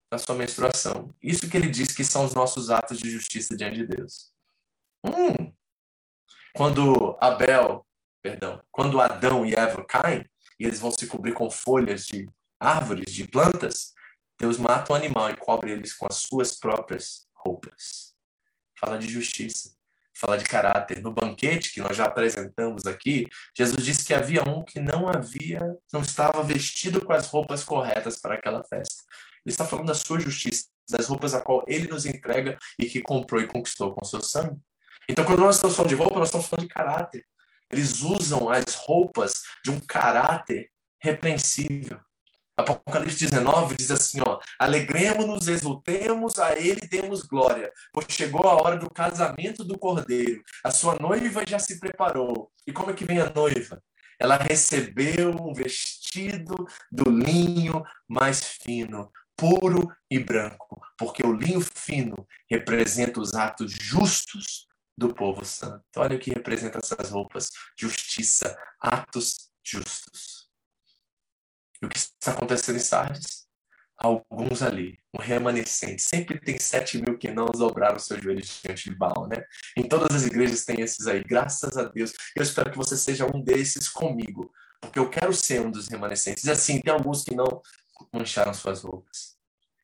[0.09, 1.13] da sua menstruação.
[1.21, 4.31] Isso que ele diz que são os nossos atos de justiça diante de Deus.
[5.05, 5.53] Hum.
[6.55, 7.85] Quando Abel,
[8.23, 10.25] perdão, quando Adão e Eva caem,
[10.61, 13.95] e eles vão se cobrir com folhas de árvores, de plantas,
[14.43, 18.12] Deus mata o animal e cobre eles com as suas próprias roupas.
[18.76, 19.70] Fala de justiça,
[20.12, 21.01] fala de caráter.
[21.01, 25.61] No banquete que nós já apresentamos aqui, Jesus disse que havia um que não havia,
[25.93, 29.05] não estava vestido com as roupas corretas para aquela festa.
[29.47, 33.01] Ele está falando da sua justiça, das roupas a qual ele nos entrega e que
[33.01, 34.61] comprou e conquistou com seu sangue.
[35.09, 37.24] Então, quando nós estamos falando de roupa, nós estamos falando de caráter.
[37.70, 40.68] Eles usam as roupas de um caráter
[41.01, 42.01] repreensível.
[42.63, 48.77] Apocalipse 19 diz assim, ó, alegremos-nos, exultemos, a ele demos glória, pois chegou a hora
[48.77, 52.51] do casamento do cordeiro, a sua noiva já se preparou.
[52.67, 53.83] E como é que vem a noiva?
[54.19, 56.55] Ela recebeu um vestido
[56.91, 64.67] do linho mais fino, puro e branco, porque o linho fino representa os atos justos
[64.97, 65.83] do povo santo.
[65.97, 70.41] Olha o que representa essas roupas: justiça, atos justos.
[71.83, 73.43] E o que está acontecendo em Sardes?
[73.99, 76.01] Alguns ali, um remanescente.
[76.01, 79.45] Sempre tem sete mil que não dobraram seus joelhos diante de Baal, né?
[79.76, 82.12] Em todas as igrejas tem esses aí, graças a Deus.
[82.35, 86.45] Eu espero que você seja um desses comigo, porque eu quero ser um dos remanescentes.
[86.45, 87.61] E assim, tem alguns que não
[88.12, 89.37] mancharam suas roupas.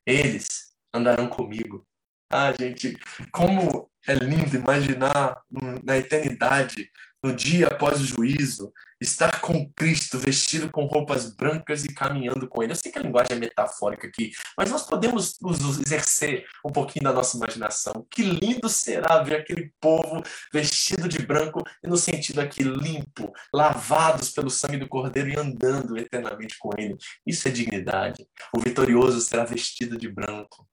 [0.06, 1.86] Eles andarão comigo.
[2.30, 2.98] Ah, gente,
[3.32, 5.42] como é lindo imaginar
[5.82, 6.90] na eternidade,
[7.22, 12.62] no dia após o juízo, estar com Cristo vestido com roupas brancas e caminhando com
[12.62, 12.72] Ele.
[12.72, 15.38] Eu sei que a linguagem é metafórica aqui, mas nós podemos
[15.84, 18.06] exercer um pouquinho da nossa imaginação.
[18.10, 20.22] Que lindo será ver aquele povo
[20.52, 25.96] vestido de branco e no sentido aqui limpo, lavados pelo sangue do Cordeiro e andando
[25.96, 26.96] eternamente com Ele.
[27.26, 28.26] Isso é dignidade.
[28.54, 30.67] O vitorioso será vestido de branco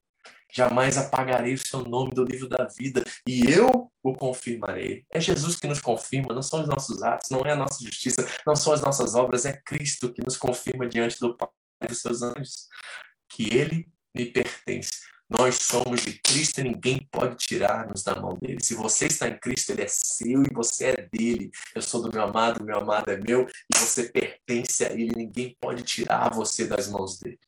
[0.56, 5.04] jamais apagarei o seu nome do livro da vida e eu o confirmarei.
[5.12, 8.26] É Jesus que nos confirma, não são os nossos atos, não é a nossa justiça,
[8.46, 11.48] não são as nossas obras, é Cristo que nos confirma diante do Pai
[11.82, 12.68] e dos seus anjos
[13.28, 15.06] que ele me pertence.
[15.28, 18.62] Nós somos de Cristo e ninguém pode tirar-nos da mão dele.
[18.62, 21.50] Se você está em Cristo, ele é seu e você é dele.
[21.74, 25.12] Eu sou do meu amado, meu amado é meu e você pertence a ele.
[25.16, 27.40] Ninguém pode tirar você das mãos dele.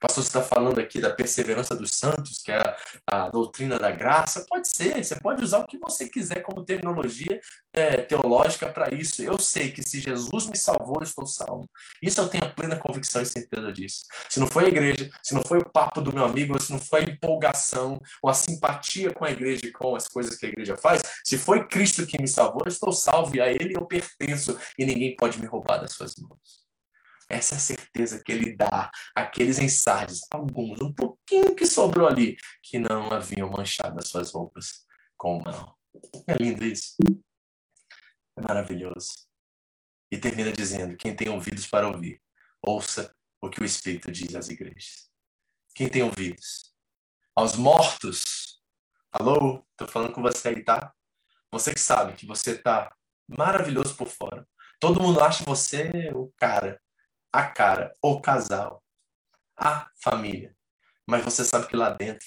[0.00, 2.76] Pastor, você está falando aqui da perseverança dos santos, que é a,
[3.06, 4.44] a, doutrina da graça.
[4.48, 7.40] Pode ser, você pode usar o que você quiser como terminologia
[7.72, 9.22] é, teológica para isso.
[9.22, 11.68] Eu sei que se Jesus me salvou, eu estou salvo.
[12.02, 14.04] Isso eu tenho a plena convicção e certeza disso.
[14.28, 16.78] Se não foi a igreja, se não foi o papo do meu amigo, se não
[16.78, 20.48] foi a empolgação ou a simpatia com a igreja e com as coisas que a
[20.48, 23.86] igreja faz, se foi Cristo que me salvou, eu estou salvo e a Ele eu
[23.86, 26.65] pertenço e ninguém pode me roubar das suas mãos.
[27.28, 32.06] Essa é a certeza que ele dá àqueles em Sardes, alguns, um pouquinho que sobrou
[32.06, 35.76] ali, que não haviam manchado as suas roupas com o mal.
[36.26, 36.94] É lindo isso.
[38.36, 39.26] É maravilhoso.
[40.10, 42.22] E termina dizendo: quem tem ouvidos para ouvir,
[42.62, 45.10] ouça o que o Espírito diz às igrejas.
[45.74, 46.74] Quem tem ouvidos?
[47.34, 48.62] Aos mortos.
[49.10, 49.66] Alô?
[49.72, 50.92] Estou falando com você aí, tá?
[51.50, 52.94] Você que sabe que você está
[53.26, 54.46] maravilhoso por fora.
[54.78, 56.80] Todo mundo acha você o cara
[57.36, 58.82] a cara, o casal,
[59.54, 60.56] a família.
[61.06, 62.26] Mas você sabe que lá dentro,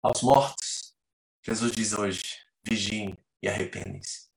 [0.00, 0.96] aos mortos,
[1.44, 2.22] Jesus diz hoje:
[2.62, 4.30] vigiem e arrependem-se.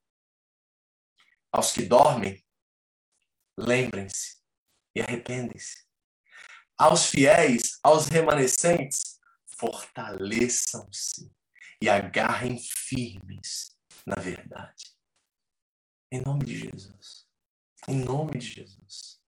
[1.52, 2.44] Aos que dormem,
[3.56, 4.42] lembrem-se
[4.96, 5.86] e arrependem-se.
[6.76, 11.32] Aos fiéis, aos remanescentes, fortaleçam-se
[11.80, 14.96] e agarrem firmes na verdade.
[16.12, 17.25] Em nome de Jesus.
[17.88, 19.20] Em nome de Jesus.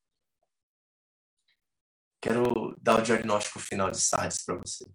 [2.23, 4.87] Quero dar o diagnóstico final de Sardes para você.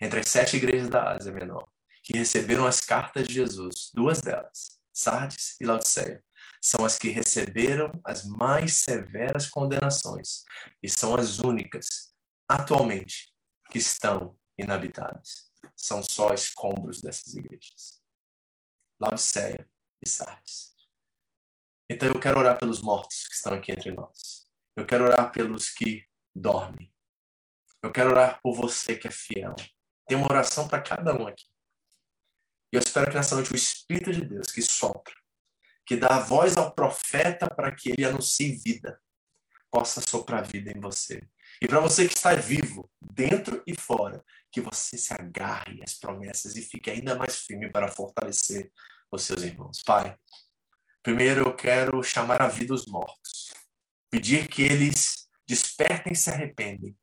[0.00, 1.68] Entre as sete igrejas da Ásia Menor,
[2.04, 6.24] que receberam as cartas de Jesus, duas delas, Sardes e Laodiceia,
[6.60, 10.44] são as que receberam as mais severas condenações
[10.80, 12.14] e são as únicas,
[12.48, 13.32] atualmente,
[13.70, 15.50] que estão inabitadas.
[15.74, 18.00] São só escombros dessas igrejas.
[19.00, 19.68] Laodiceia
[20.04, 20.71] e Sardes.
[21.90, 24.46] Então eu quero orar pelos mortos que estão aqui entre nós.
[24.76, 26.04] Eu quero orar pelos que
[26.34, 26.92] dormem.
[27.82, 29.54] Eu quero orar por você que é fiel.
[30.06, 31.44] Tem uma oração para cada um aqui.
[32.72, 35.14] E eu espero que nessa noite o Espírito de Deus que sopra,
[35.84, 38.98] que dá a voz ao profeta para que ele anuncie vida,
[39.70, 41.26] possa soprar vida em você.
[41.60, 46.56] E para você que está vivo, dentro e fora, que você se agarre às promessas
[46.56, 48.70] e fique ainda mais firme para fortalecer
[49.10, 49.82] os seus irmãos.
[49.82, 50.16] Pai,
[51.02, 53.52] primeiro eu quero chamar a vida os mortos,
[54.10, 56.96] pedir que eles despertem e se arrependem,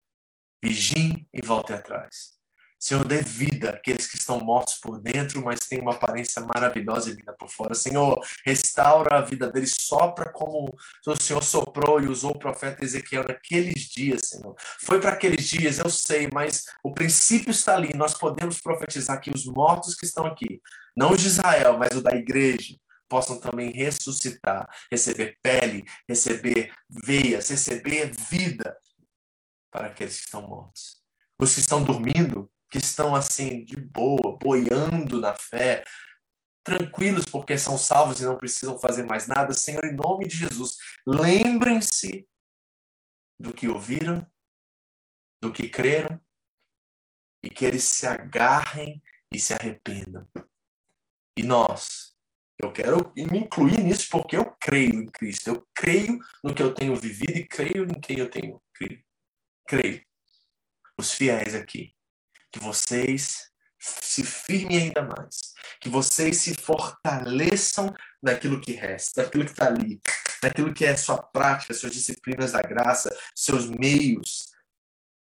[0.64, 2.40] vigiem e voltem atrás.
[2.82, 7.14] Senhor, dê vida àqueles que estão mortos por dentro, mas têm uma aparência maravilhosa e
[7.14, 7.76] vida por fora.
[7.76, 10.74] Senhor, restaura a vida deles, sopra como
[11.06, 14.56] o Senhor soprou e usou o profeta Ezequiel naqueles dias, Senhor.
[14.80, 17.94] Foi para aqueles dias, eu sei, mas o princípio está ali.
[17.98, 20.62] Nós podemos profetizar que os mortos que estão aqui,
[20.96, 22.78] não os de Israel, mas o da igreja,
[23.10, 28.78] possam também ressuscitar, receber pele, receber veias, receber vida
[29.72, 31.04] para aqueles que estão mortos.
[31.42, 35.84] Os que estão dormindo, que estão assim, de boa, boiando na fé,
[36.64, 40.78] tranquilos porque são salvos e não precisam fazer mais nada, Senhor, em nome de Jesus,
[41.06, 42.28] lembrem-se
[43.40, 44.26] do que ouviram,
[45.42, 46.20] do que creram,
[47.42, 49.02] e que eles se agarrem
[49.32, 50.28] e se arrependam.
[51.38, 52.09] E nós,
[52.62, 56.74] eu quero me incluir nisso porque eu creio em Cristo, eu creio no que eu
[56.74, 59.02] tenho vivido e creio em quem eu tenho crido.
[59.66, 60.04] Creio.
[60.98, 61.96] Os fiéis aqui.
[62.52, 63.50] Que vocês
[63.80, 70.02] se firmem ainda mais, que vocês se fortaleçam naquilo que resta, naquilo que está ali,
[70.44, 74.50] naquilo que é sua prática, suas disciplinas da graça, seus meios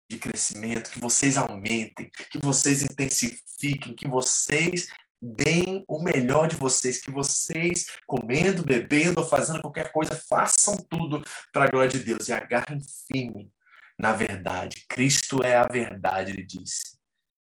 [0.08, 4.88] de crescimento, que vocês aumentem, que vocês intensifiquem, que vocês
[5.34, 11.22] deem o melhor de vocês, que vocês, comendo, bebendo ou fazendo qualquer coisa, façam tudo
[11.52, 13.50] para a glória de Deus e agarrem firme
[13.98, 14.84] na verdade.
[14.88, 16.98] Cristo é a verdade, ele disse.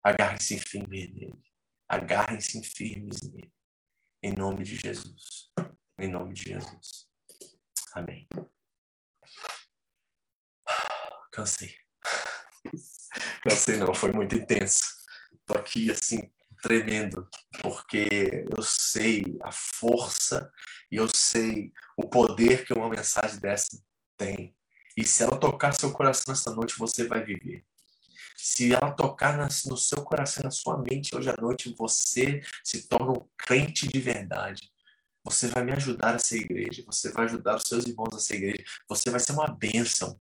[0.02, 1.42] Agarrem-se firmes nele.
[1.88, 3.52] Agarrem-se firmes nele.
[4.22, 5.50] Em nome de Jesus.
[5.98, 7.08] Em nome de Jesus.
[7.92, 8.28] Amém.
[11.32, 11.74] Cansei.
[13.42, 14.80] Cansei não, foi muito intenso.
[15.44, 16.30] Tô aqui assim
[16.66, 17.28] tremendo,
[17.62, 20.50] porque eu sei a força
[20.90, 23.80] e eu sei o poder que uma mensagem dessa
[24.16, 24.52] tem.
[24.96, 27.64] E se ela tocar seu coração essa noite, você vai viver.
[28.36, 33.12] Se ela tocar no seu coração, na sua mente hoje à noite, você se torna
[33.12, 34.68] um crente de verdade.
[35.22, 38.36] Você vai me ajudar a ser igreja, você vai ajudar os seus irmãos a ser
[38.36, 40.20] igreja, você vai ser uma bênção.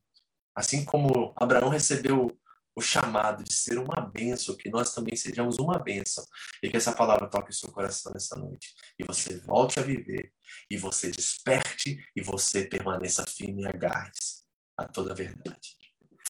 [0.53, 2.37] Assim como Abraão recebeu
[2.75, 6.25] o chamado de ser uma bênção, que nós também sejamos uma bênção.
[6.61, 8.73] E que essa palavra toque o seu coração nessa noite.
[8.99, 10.33] E você volte a viver,
[10.69, 14.43] e você desperte, e você permaneça firme e agarre-se
[14.77, 15.77] a toda a verdade.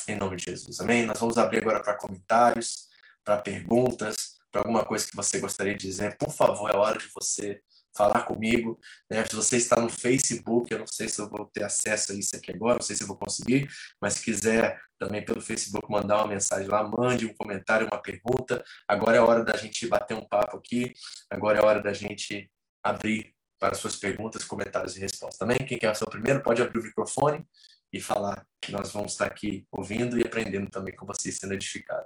[0.07, 0.79] Em nome de Jesus.
[0.79, 1.05] Amém?
[1.05, 2.87] Nós vamos abrir agora para comentários,
[3.23, 6.15] para perguntas, para alguma coisa que você gostaria de dizer.
[6.17, 7.59] Por favor, é hora de você
[7.95, 8.79] falar comigo.
[9.09, 9.25] Né?
[9.25, 12.35] Se você está no Facebook, eu não sei se eu vou ter acesso a isso
[12.35, 13.67] aqui agora, não sei se eu vou conseguir,
[14.01, 18.63] mas se quiser também pelo Facebook mandar uma mensagem lá, mande um comentário, uma pergunta.
[18.87, 20.93] Agora é hora da gente bater um papo aqui,
[21.29, 22.49] agora é hora da gente
[22.83, 25.37] abrir para suas perguntas, comentários e respostas.
[25.37, 27.45] Também, quem quer ser o primeiro, pode abrir o microfone
[27.91, 32.05] e falar que nós vamos estar aqui ouvindo e aprendendo também com vocês, sendo edificado.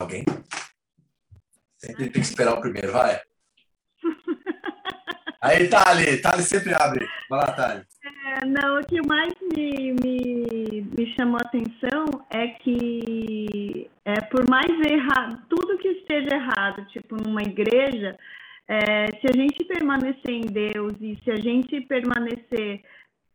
[0.00, 0.24] Alguém?
[1.76, 3.20] Sempre tem que esperar o primeiro, vai.
[5.42, 7.06] Aí, Thali, Thali sempre abre.
[7.28, 7.82] Vai lá, Thali.
[8.02, 14.48] É, não, o que mais me, me, me chamou a atenção é que, é, por
[14.48, 18.16] mais errado, tudo que esteja errado, tipo, numa igreja,
[18.68, 22.82] é, se a gente permanecer em Deus e se a gente permanecer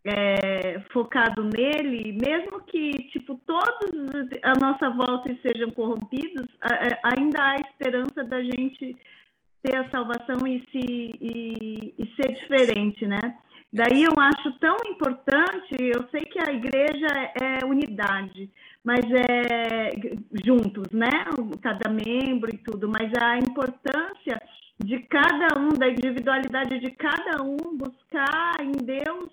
[0.05, 3.91] é, focado nele, mesmo que tipo todos
[4.43, 6.47] a nossa volta sejam corrompidos,
[7.03, 8.95] ainda há esperança da gente
[9.63, 13.19] ter a salvação e se e, e ser diferente, né?
[13.73, 17.07] Daí eu acho tão importante, eu sei que a igreja
[17.41, 18.49] é unidade,
[18.83, 19.89] mas é
[20.45, 21.09] juntos, né?
[21.61, 24.39] Cada membro e tudo, mas a importância
[24.77, 29.29] de cada um, da individualidade de cada um, buscar em Deus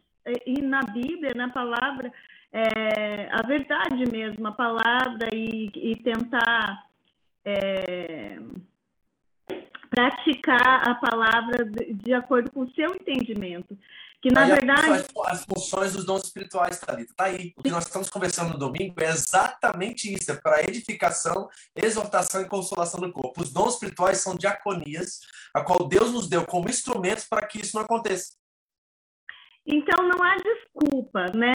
[0.46, 2.12] e na Bíblia, na palavra,
[2.52, 6.86] é, a verdade mesmo, a palavra e, e tentar
[7.44, 8.38] é,
[9.88, 13.76] praticar a palavra de, de, acordo com o seu entendimento.
[14.20, 15.04] Que, na aí, verdade.
[15.26, 17.52] As funções dos dons espirituais, Thalita, tá aí.
[17.56, 22.48] O que nós estamos conversando no domingo é exatamente isso: é para edificação, exortação e
[22.48, 23.42] consolação do corpo.
[23.42, 25.20] Os dons espirituais são diaconias,
[25.52, 28.34] a qual Deus nos deu como instrumentos para que isso não aconteça.
[29.66, 31.54] Então, não há desculpa, né?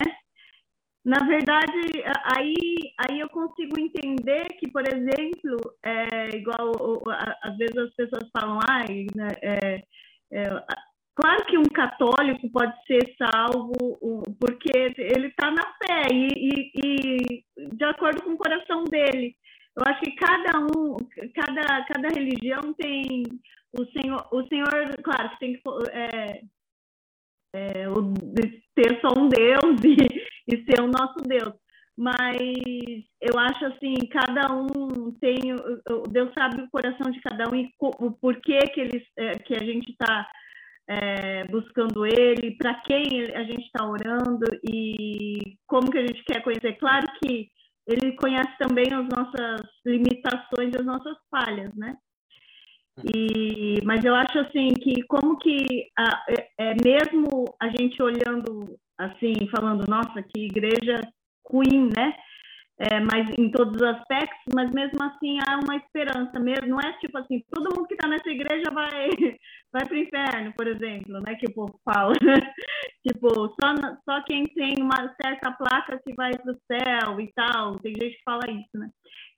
[1.04, 2.02] Na verdade,
[2.36, 2.54] aí,
[2.98, 6.72] aí eu consigo entender que, por exemplo, é igual
[7.42, 9.82] às vezes as pessoas falam, ai, né, é,
[10.30, 10.42] é,
[11.14, 13.72] claro que um católico pode ser salvo
[14.38, 19.34] porque ele está na fé e, e, e, de acordo com o coração dele.
[19.76, 20.96] Eu acho que cada um,
[21.34, 23.22] cada, cada religião tem
[23.72, 25.62] o Senhor, o Senhor, claro que tem que
[27.52, 28.12] é, o,
[28.74, 31.54] ter só um Deus e, e ser o nosso Deus.
[31.96, 32.38] Mas
[33.20, 35.36] eu acho assim, cada um tem,
[36.10, 39.64] Deus sabe o coração de cada um e o porquê que, eles, é, que a
[39.64, 40.28] gente está
[40.88, 43.02] é, buscando Ele, para quem
[43.34, 46.78] a gente está orando e como que a gente quer conhecer.
[46.78, 47.48] Claro que
[47.86, 51.96] Ele conhece também as nossas limitações, as nossas falhas, né?
[53.14, 58.78] E, mas eu acho assim que como que a, é, é, mesmo a gente olhando
[58.96, 61.00] assim, falando, nossa, que igreja
[61.46, 62.14] ruim, né?
[62.80, 66.68] É, mas em todos os aspectos, mas mesmo assim há uma esperança mesmo.
[66.68, 69.08] Não é tipo assim, todo mundo que está nessa igreja vai
[69.72, 71.34] vai para o inferno, por exemplo, né?
[71.34, 72.12] Que o povo fala.
[73.06, 73.28] tipo,
[73.60, 73.74] só,
[74.08, 77.80] só quem tem uma certa placa que vai para o céu e tal.
[77.80, 78.88] Tem gente que fala isso, né?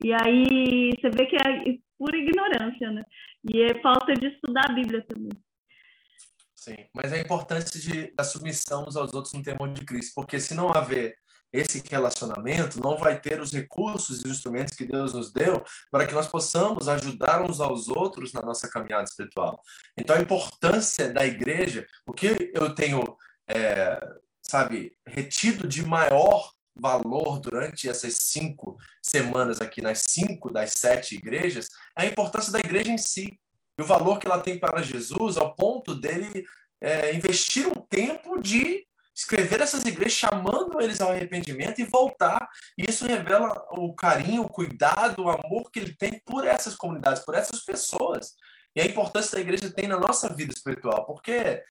[0.05, 3.05] E aí você vê que é pura ignorância, né?
[3.51, 5.33] E é falta de estudar a Bíblia também.
[6.55, 10.39] Sim, mas é a importância de, da submissão aos outros no temor de Cristo, porque
[10.39, 11.17] se não haver
[11.53, 16.07] esse relacionamento, não vai ter os recursos e os instrumentos que Deus nos deu para
[16.07, 19.61] que nós possamos ajudar uns aos outros na nossa caminhada espiritual.
[19.97, 23.17] Então, a importância da igreja, o que eu tenho,
[23.49, 24.01] é,
[24.43, 31.69] sabe, retido de maior valor durante essas cinco semanas aqui nas cinco das sete igrejas
[31.99, 33.39] é a importância da igreja em si
[33.79, 36.45] e o valor que ela tem para Jesus ao ponto dele
[36.81, 42.49] é, investir um tempo de escrever essas igrejas chamando eles ao arrependimento e voltar
[42.79, 47.25] e isso revela o carinho, o cuidado, o amor que ele tem por essas comunidades,
[47.25, 48.35] por essas pessoas
[48.75, 51.63] e a importância da igreja tem na nossa vida espiritual, porque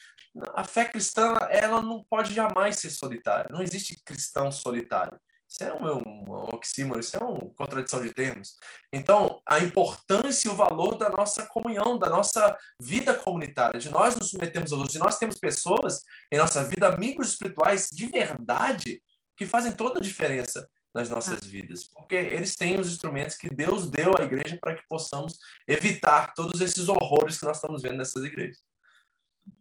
[0.54, 3.50] a fé cristã ela não pode jamais ser solitária.
[3.50, 5.20] Não existe cristão solitário.
[5.50, 8.56] Isso é um, um oxímoro, isso é uma contradição de termos.
[8.94, 14.16] Então, a importância e o valor da nossa comunhão, da nossa vida comunitária, de nós
[14.16, 19.02] nos submetermos a outros, de nós temos pessoas em nossa vida, amigos espirituais de verdade,
[19.36, 23.90] que fazem toda a diferença nas nossas vidas, porque eles têm os instrumentos que Deus
[23.90, 28.24] deu à igreja para que possamos evitar todos esses horrores que nós estamos vendo nessas
[28.24, 28.58] igrejas.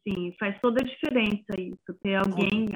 [0.07, 2.69] Sim, faz toda a diferença isso, ter alguém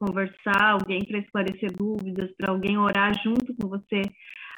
[0.00, 4.02] conversar, alguém para esclarecer dúvidas, para alguém orar junto com você.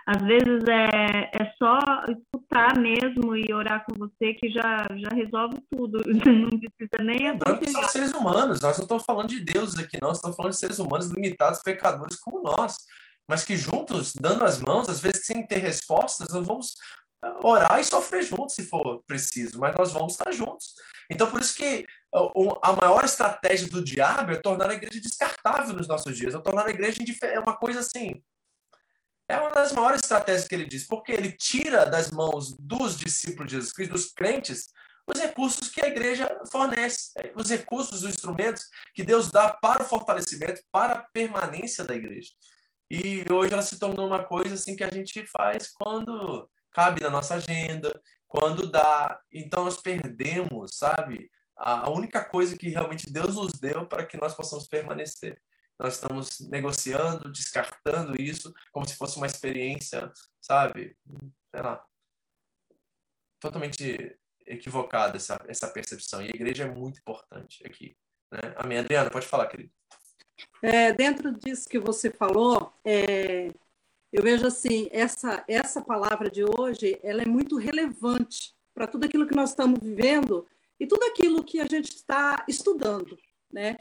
[0.07, 1.78] Às vezes é, é só
[2.09, 6.01] escutar mesmo e orar com você que já, já resolve tudo.
[6.26, 10.16] Não precisa nem Nós somos seres humanos, nós não estamos falando de deuses aqui, nós
[10.16, 12.76] estamos falando de seres humanos limitados, pecadores como nós.
[13.28, 16.74] Mas que juntos, dando as mãos, às vezes sem ter respostas, nós vamos
[17.43, 20.74] orar e sofrer juntos se for preciso, mas nós vamos estar juntos.
[21.12, 21.86] Então, por isso que
[22.62, 26.66] a maior estratégia do diabo é tornar a igreja descartável nos nossos dias, é tornar
[26.66, 28.22] a igreja é uma coisa assim.
[29.28, 33.48] É uma das maiores estratégias que ele diz, porque ele tira das mãos dos discípulos
[33.48, 34.68] de Jesus Cristo, dos crentes,
[35.06, 39.86] os recursos que a igreja fornece, os recursos, os instrumentos que Deus dá para o
[39.86, 42.30] fortalecimento, para a permanência da igreja.
[42.90, 47.10] E hoje ela se tornou uma coisa assim que a gente faz quando cabe na
[47.10, 47.92] nossa agenda,
[48.33, 49.20] quando dá.
[49.30, 51.30] Então nós perdemos, sabe?
[51.55, 55.41] A única coisa que realmente Deus nos deu para que nós possamos permanecer.
[55.78, 60.11] Nós estamos negociando, descartando isso como se fosse uma experiência,
[60.41, 60.97] sabe?
[61.55, 61.85] Sei lá.
[63.39, 66.22] Totalmente equivocada essa, essa percepção.
[66.22, 67.97] E a igreja é muito importante aqui.
[68.30, 68.41] Né?
[68.57, 68.78] Amém.
[68.78, 69.70] Adriana, pode falar, querido.
[70.62, 73.53] É, dentro disso que você falou, é,
[74.12, 79.26] eu vejo assim, essa, essa palavra de hoje, ela é muito relevante para tudo aquilo
[79.26, 80.46] que nós estamos vivendo
[80.78, 83.16] e tudo aquilo que a gente está estudando,
[83.50, 83.76] né?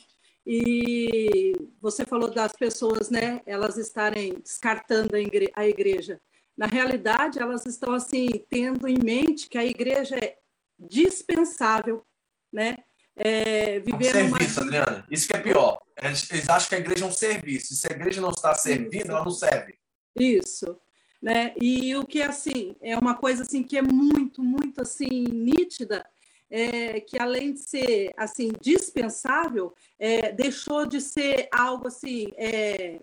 [0.46, 3.42] E você falou das pessoas, né?
[3.46, 6.20] Elas estarem descartando a igreja.
[6.58, 10.38] Na realidade, elas estão assim tendo em mente que a igreja é
[10.80, 12.06] dispensável,
[12.52, 12.78] né?
[13.16, 14.68] É, viver um serviço, uma...
[14.68, 15.08] Adriana.
[15.12, 15.80] Isso que é pior.
[16.02, 17.76] Eles, eles acham que a igreja é um serviço.
[17.76, 19.81] Se a igreja não está servindo, ela não serve.
[20.20, 20.80] Isso.
[21.22, 21.54] né?
[21.62, 26.06] E o que assim é uma coisa assim que é muito, muito assim nítida,
[26.50, 33.00] é, que além de ser assim dispensável, é, deixou de ser algo assim, é,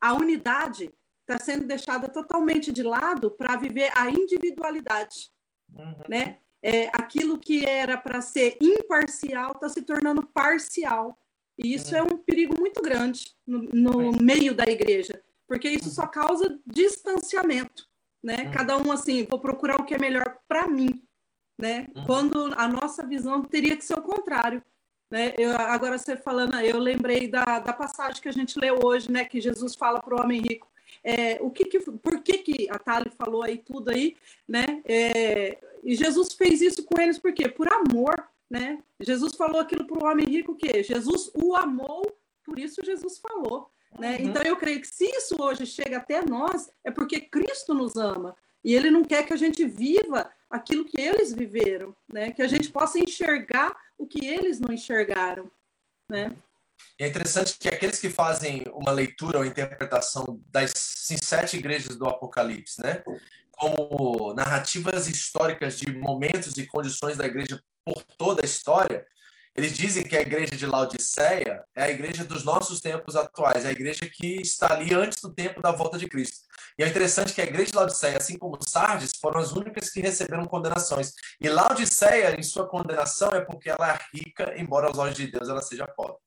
[0.00, 0.90] a unidade
[1.20, 5.30] está sendo deixada totalmente de lado para viver a individualidade,
[5.76, 5.94] uhum.
[6.08, 6.38] né?
[6.62, 11.16] É, aquilo que era para ser imparcial está se tornando parcial.
[11.58, 11.98] E isso uhum.
[11.98, 17.86] é um perigo muito grande no, no meio da igreja, porque isso só causa distanciamento,
[18.22, 18.44] né?
[18.44, 18.50] Uhum.
[18.50, 21.02] Cada um assim, vou procurar o que é melhor para mim,
[21.58, 21.86] né?
[21.94, 22.04] Uhum.
[22.06, 24.62] Quando a nossa visão teria que ser o contrário.
[25.10, 25.34] Né?
[25.38, 29.24] Eu, agora você falando, eu lembrei da, da passagem que a gente leu hoje, né?
[29.24, 30.68] Que Jesus fala para o homem rico.
[31.02, 34.16] É, o que, que por que, que a Thalie falou aí tudo aí,
[34.48, 34.82] né?
[34.84, 37.48] É, e Jesus fez isso com eles por quê?
[37.48, 38.14] Por amor,
[38.50, 38.82] né?
[39.00, 40.82] Jesus falou aquilo para o homem rico o quê?
[40.82, 42.02] Jesus o amou,
[42.44, 43.70] por isso Jesus falou.
[43.98, 44.16] Né?
[44.16, 44.26] Uhum.
[44.26, 48.36] Então eu creio que se isso hoje chega até nós, é porque Cristo nos ama.
[48.64, 52.32] E ele não quer que a gente viva aquilo que eles viveram, né?
[52.32, 55.50] Que a gente possa enxergar o que eles não enxergaram,
[56.08, 56.36] né?
[56.98, 62.82] É interessante que aqueles que fazem uma leitura ou interpretação das sete igrejas do Apocalipse,
[62.82, 63.02] né?
[63.52, 69.06] Como narrativas históricas de momentos e condições da igreja por toda a história,
[69.56, 73.68] eles dizem que a igreja de Laodiceia é a igreja dos nossos tempos atuais, é
[73.68, 76.46] a igreja que está ali antes do tempo da volta de Cristo.
[76.78, 80.00] E é interessante que a igreja de Laodiceia, assim como Sardes, foram as únicas que
[80.00, 81.14] receberam condenações.
[81.40, 85.48] E Laodiceia, em sua condenação, é porque ela é rica, embora aos olhos de Deus
[85.48, 86.18] ela seja pobre.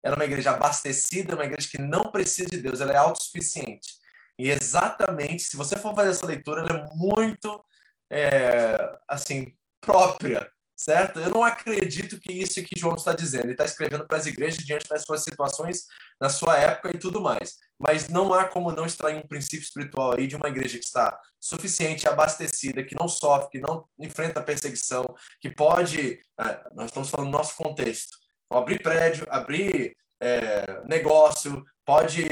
[0.00, 3.98] Ela é uma igreja abastecida, uma igreja que não precisa de Deus, ela é autossuficiente.
[4.38, 7.64] E exatamente, se você for fazer essa leitura, ela é muito,
[8.08, 10.48] é, assim, própria
[10.80, 11.20] certo?
[11.20, 13.44] Eu não acredito que isso que João está dizendo.
[13.44, 15.84] Ele está escrevendo para as igrejas diante das suas situações,
[16.18, 17.58] na sua época e tudo mais.
[17.78, 21.20] Mas não há como não extrair um princípio espiritual aí de uma igreja que está
[21.38, 25.04] suficiente, abastecida, que não sofre, que não enfrenta perseguição,
[25.38, 26.18] que pode.
[26.40, 28.16] É, nós estamos falando do nosso contexto.
[28.50, 32.24] Abrir prédio, abrir é, negócio, pode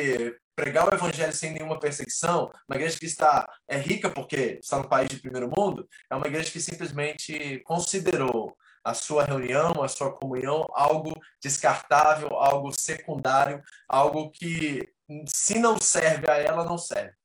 [0.59, 4.89] pregar o evangelho sem nenhuma perseguição, uma igreja que está é rica porque está no
[4.89, 10.13] país de primeiro mundo, é uma igreja que simplesmente considerou a sua reunião, a sua
[10.13, 14.89] comunhão algo descartável, algo secundário, algo que
[15.27, 17.17] se não serve a ela, não serve.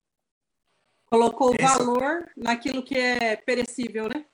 [1.08, 1.64] Colocou Esse...
[1.64, 4.26] valor naquilo que é perecível, né?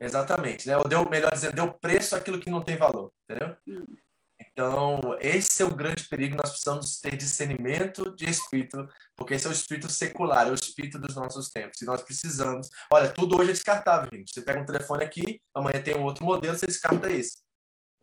[0.00, 0.76] Exatamente, né?
[0.76, 3.56] Ou deu, melhor dizendo, deu preço àquilo que não tem valor, entendeu?
[3.68, 3.86] Hum.
[4.54, 6.36] Então, esse é o grande perigo.
[6.36, 10.96] Nós precisamos ter discernimento de espírito, porque esse é o espírito secular, é o espírito
[10.96, 11.82] dos nossos tempos.
[11.82, 12.70] E nós precisamos.
[12.88, 14.32] Olha, tudo hoje é descartável, gente.
[14.32, 17.38] Você pega um telefone aqui, amanhã tem um outro modelo, você descarta esse.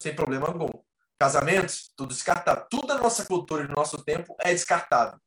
[0.02, 0.70] Sem problema algum.
[1.18, 2.66] Casamentos, tudo descartável.
[2.70, 5.18] Tudo da nossa cultura e do nosso tempo é descartável.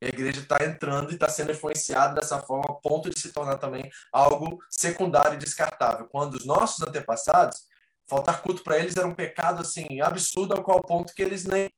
[0.00, 3.32] E a igreja está entrando e está sendo influenciada dessa forma, a ponto de se
[3.32, 6.06] tornar também algo secundário e descartável.
[6.06, 7.66] Quando os nossos antepassados
[8.08, 11.70] Faltar culto para eles era um pecado assim absurdo ao qual ponto que eles nem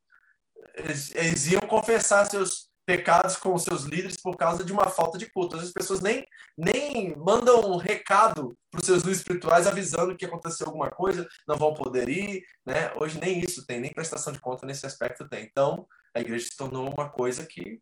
[0.74, 5.30] eles, eles iam confessar seus pecados com seus líderes por causa de uma falta de
[5.30, 5.56] culto.
[5.56, 6.26] As pessoas nem,
[6.56, 11.56] nem mandam um recado para os seus líderes espirituais avisando que aconteceu alguma coisa, não
[11.56, 12.42] vão poder ir.
[12.66, 12.92] Né?
[12.96, 15.44] Hoje nem isso tem, nem prestação de conta nesse aspecto tem.
[15.44, 17.80] Então, a igreja se tornou uma coisa que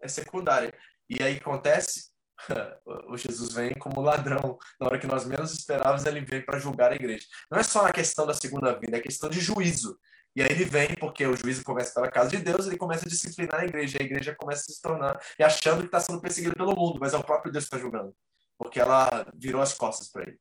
[0.00, 0.72] é secundária.
[1.08, 2.10] E aí acontece,
[3.08, 4.58] o Jesus vem como ladrão.
[4.80, 7.26] Na hora que nós menos esperávamos, ele vem para julgar a igreja.
[7.50, 9.98] Não é só a questão da segunda vinda, é questão de juízo.
[10.34, 13.08] E aí ele vem porque o juízo começa pela casa de Deus, ele começa a
[13.08, 16.54] disciplinar a igreja, a igreja começa a se tornar, e achando que está sendo perseguida
[16.54, 18.14] pelo mundo, mas é o próprio Deus que está julgando,
[18.58, 20.38] porque ela virou as costas para ele.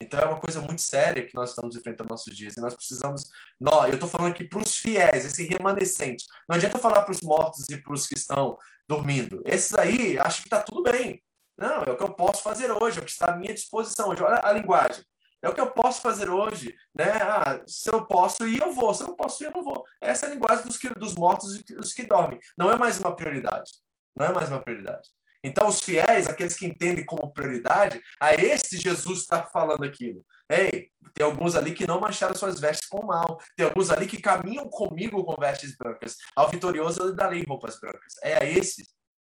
[0.00, 2.54] Então é uma coisa muito séria que nós estamos enfrentando nossos dias.
[2.56, 3.30] E nós precisamos.
[3.58, 6.26] Nós, eu estou falando aqui para os fiéis, esse remanescente.
[6.48, 8.58] Não adianta falar para os mortos e para os que estão
[8.88, 9.42] dormindo.
[9.44, 11.22] Esses aí acham que está tudo bem.
[11.56, 14.10] Não, é o que eu posso fazer hoje, é o que está à minha disposição
[14.10, 14.22] hoje.
[14.22, 15.04] Olha a linguagem.
[15.42, 17.12] É o que eu posso fazer hoje, né?
[17.22, 18.92] Ah, se eu posso ir, eu vou.
[18.92, 19.84] Se eu não posso ir, eu não vou.
[20.00, 22.38] Essa é a linguagem dos, que, dos mortos e dos que dormem.
[22.58, 23.70] Não é mais uma prioridade.
[24.16, 25.08] Não é mais uma prioridade.
[25.44, 30.24] Então, os fiéis, aqueles que entendem como prioridade, a esse Jesus está falando aquilo.
[30.48, 33.40] Ei, tem alguns ali que não mancharam suas vestes com mal.
[33.56, 36.16] Tem alguns ali que caminham comigo com vestes brancas.
[36.34, 38.14] Ao vitorioso eu darei roupas brancas.
[38.22, 38.86] É a esses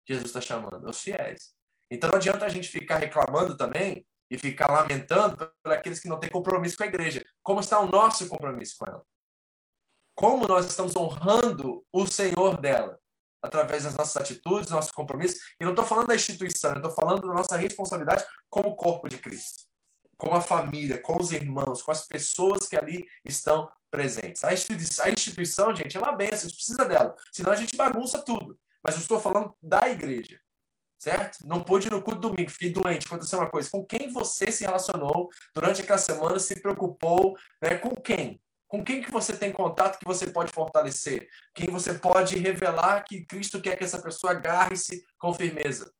[0.06, 1.54] que Jesus está chamando, os fiéis.
[1.90, 6.20] Então não adianta a gente ficar reclamando também e ficar lamentando por aqueles que não
[6.20, 7.24] têm compromisso com a igreja.
[7.44, 9.04] Como está o nosso compromisso com ela?
[10.16, 13.00] Como nós estamos honrando o Senhor dela?
[13.46, 15.38] através das nossas atitudes, nosso compromisso.
[15.60, 19.65] E não estou falando da instituição, estou falando da nossa responsabilidade como corpo de Cristo,
[20.18, 24.44] com a família, com os irmãos, com as pessoas que ali estão presentes.
[24.44, 27.16] A instituição, a instituição gente, é uma benção, a gente precisa dela.
[27.32, 28.58] Senão a gente bagunça tudo.
[28.84, 30.40] Mas eu estou falando da igreja,
[30.98, 31.40] certo?
[31.48, 33.70] Não pôde ir no culto domingo, fiquei doente, aconteceu uma coisa.
[33.70, 37.78] Com quem você se relacionou durante aquela semana, se preocupou, né?
[37.78, 38.40] Com quem?
[38.68, 41.28] Com quem que você tem contato que você pode fortalecer?
[41.54, 45.92] Quem você pode revelar que Cristo quer que essa pessoa agarre-se com firmeza?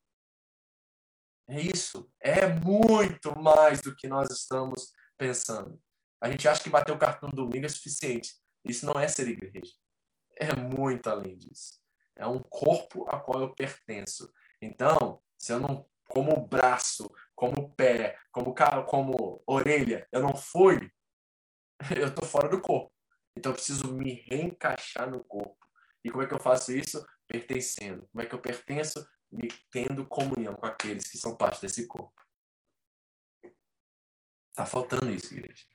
[1.48, 2.10] É isso.
[2.20, 5.80] É muito mais do que nós estamos pensando.
[6.20, 8.34] A gente acha que bater o cartão no domingo é suficiente.
[8.64, 9.74] Isso não é ser igreja.
[10.38, 11.80] É muito além disso.
[12.16, 14.32] É um corpo a qual eu pertenço.
[14.62, 18.56] Então, se eu não, como braço, como pé, como
[18.86, 20.90] como orelha, eu não fui,
[21.96, 22.92] eu estou fora do corpo.
[23.38, 25.58] Então, eu preciso me reencaixar no corpo.
[26.04, 27.06] E como é que eu faço isso?
[27.28, 28.08] Pertencendo.
[28.12, 29.06] Como é que eu pertenço?
[29.32, 32.14] Me tendo comunhão com aqueles que são parte desse corpo.
[34.54, 35.66] Tá faltando isso, igreja.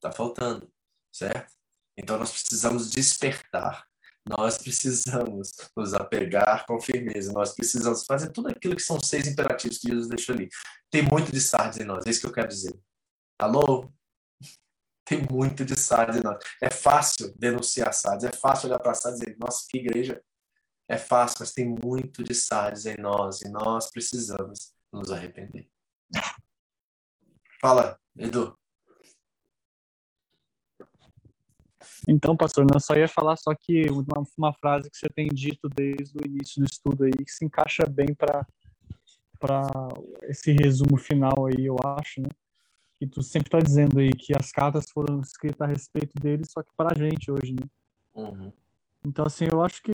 [0.00, 0.72] Tá faltando,
[1.12, 1.52] certo?
[1.96, 3.86] Então nós precisamos despertar.
[4.24, 7.32] Nós precisamos nos apegar com firmeza.
[7.32, 10.48] Nós precisamos fazer tudo aquilo que são seis imperativos que Jesus deixou ali.
[10.90, 12.78] Tem muito de sardes em nós, é isso que eu quero dizer.
[13.38, 13.92] Alô?
[15.04, 16.42] Tem muito de sardes em nós.
[16.60, 20.22] É fácil denunciar sardes, é fácil olhar para sardes e dizer, nossa, que igreja.
[20.92, 25.66] É fácil, mas tem muito de sardes em nós e nós precisamos nos arrepender.
[27.58, 28.54] Fala, Edu.
[32.06, 35.66] Então, pastor, eu só ia falar só que uma, uma, frase que você tem dito
[35.70, 38.46] desde o início do estudo aí, que se encaixa bem para
[40.24, 42.28] esse resumo final aí, eu acho, né?
[42.98, 46.62] Que tu sempre está dizendo aí que as cartas foram escritas a respeito deles, só
[46.62, 47.66] que para a gente hoje, né?
[48.14, 48.52] Uhum.
[49.04, 49.92] Então, assim, eu acho que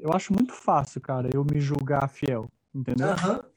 [0.00, 3.08] eu acho muito fácil, cara, eu me julgar fiel, entendeu?
[3.08, 3.48] Uhum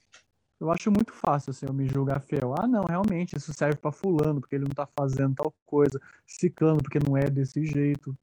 [0.61, 2.53] eu acho muito fácil assim, eu me julgar fiel.
[2.55, 6.77] Ah, não, realmente, isso serve para fulano, porque ele não tá fazendo tal coisa, ciclano,
[6.77, 8.15] porque não é desse jeito.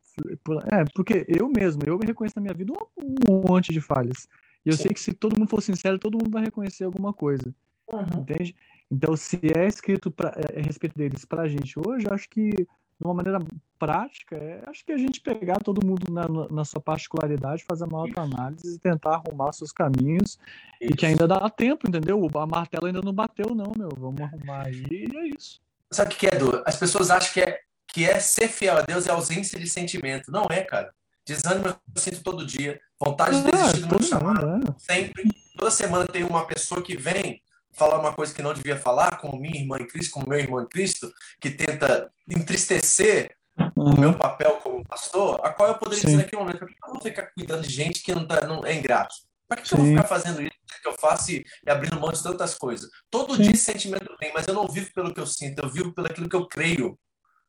[0.71, 4.29] É, porque eu mesmo, eu me reconheço na minha vida um monte de falhas.
[4.65, 4.83] E eu Sim.
[4.85, 7.53] sei que se todo mundo for sincero, todo mundo vai reconhecer alguma coisa.
[7.93, 8.21] Uhum.
[8.21, 8.55] Entende?
[8.89, 12.53] Então, se é escrito pra, é, a respeito deles pra gente hoje, eu acho que
[13.01, 13.39] de uma maneira
[13.79, 18.01] prática, é, acho que a gente pegar todo mundo na, na sua particularidade, fazer uma
[18.01, 20.37] autoanálise e tentar arrumar seus caminhos
[20.81, 20.93] isso.
[20.93, 22.29] e que ainda dá tempo, entendeu?
[22.35, 23.91] A martelo ainda não bateu, não, meu.
[23.97, 25.61] Vamos arrumar aí e é isso.
[25.91, 26.61] Sabe o que é, Edu?
[26.67, 30.33] As pessoas acham que é, que é ser fiel a Deus é ausência de sentimento.
[30.33, 30.93] Não é, cara.
[31.25, 32.81] Desânimo eu sinto todo dia.
[32.99, 34.47] Vontade de desistir do meu chamado.
[34.47, 34.75] É.
[34.79, 35.29] Sempre.
[35.57, 37.41] Toda semana tem uma pessoa que vem
[37.79, 40.63] falar uma coisa que não devia falar, como minha irmã em Cristo, como meu irmão
[40.63, 43.37] em Cristo, que tenta entristecer
[43.77, 43.95] uhum.
[43.95, 46.07] o meu papel como pastor, a qual eu poderia Sim.
[46.09, 48.65] dizer naquele momento, por que eu vou ficar cuidando de gente que não, tá, não
[48.65, 49.15] é ingrato?
[49.47, 50.53] Para que, que, eu vou ficar fazendo isso
[50.83, 52.91] que eu faço e, e abrindo mão de tantas coisas?
[53.11, 53.43] Todo Sim.
[53.43, 56.07] dia esse sentimento vem, mas eu não vivo pelo que eu sinto, eu vivo pelo
[56.07, 56.99] aquilo que eu creio.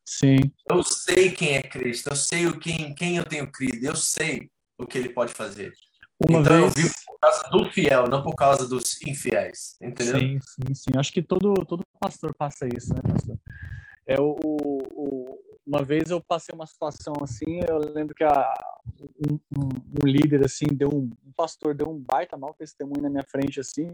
[0.05, 0.37] Sim.
[0.69, 4.49] Eu sei quem é Cristo, eu sei o quem, quem eu tenho crido, eu sei
[4.77, 5.73] o que ele pode fazer.
[6.27, 6.63] Uma então vez...
[6.63, 10.19] eu vivo por causa do fiel, não por causa dos infiéis, entendeu?
[10.19, 10.91] Sim, sim, sim.
[10.97, 13.37] Acho que todo, todo pastor passa isso, né, pastor?
[14.05, 18.53] É o, o, uma vez eu passei uma situação assim, eu lembro que a,
[19.29, 19.69] um, um,
[20.03, 23.59] um líder assim deu um, um pastor deu um baita mal testemunho na minha frente
[23.59, 23.91] assim,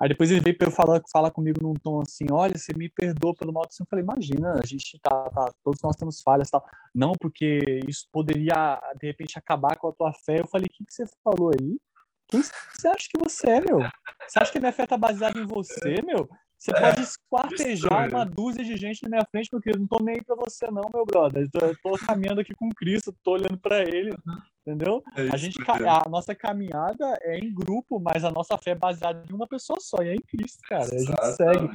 [0.00, 3.34] Aí depois ele veio para falar, falar comigo num tom assim, olha, você me perdoa
[3.34, 6.64] pelo mal que eu falei, imagina, a gente tá, tá, todos nós temos falhas tal.
[6.94, 10.40] Não, porque isso poderia, de repente, acabar com a tua fé.
[10.40, 11.78] Eu falei, o que, que você falou aí?
[12.28, 13.80] Quem você acha que você é, meu?
[14.26, 16.28] Você acha que a minha fé tá baseada em você, meu?
[16.60, 19.80] Você pode esquartejar uma dúzia de gente na minha frente, meu querido.
[19.80, 21.48] Não tô nem aí pra você, não, meu brother.
[21.54, 24.14] Eu tô, caminhando aqui com Cristo, tô olhando para ele.
[24.60, 25.02] Entendeu?
[25.16, 29.24] É a, gente, a nossa caminhada é em grupo, mas a nossa fé é baseada
[29.28, 30.84] em uma pessoa só, e é em Cristo, cara.
[30.84, 31.70] A gente segue.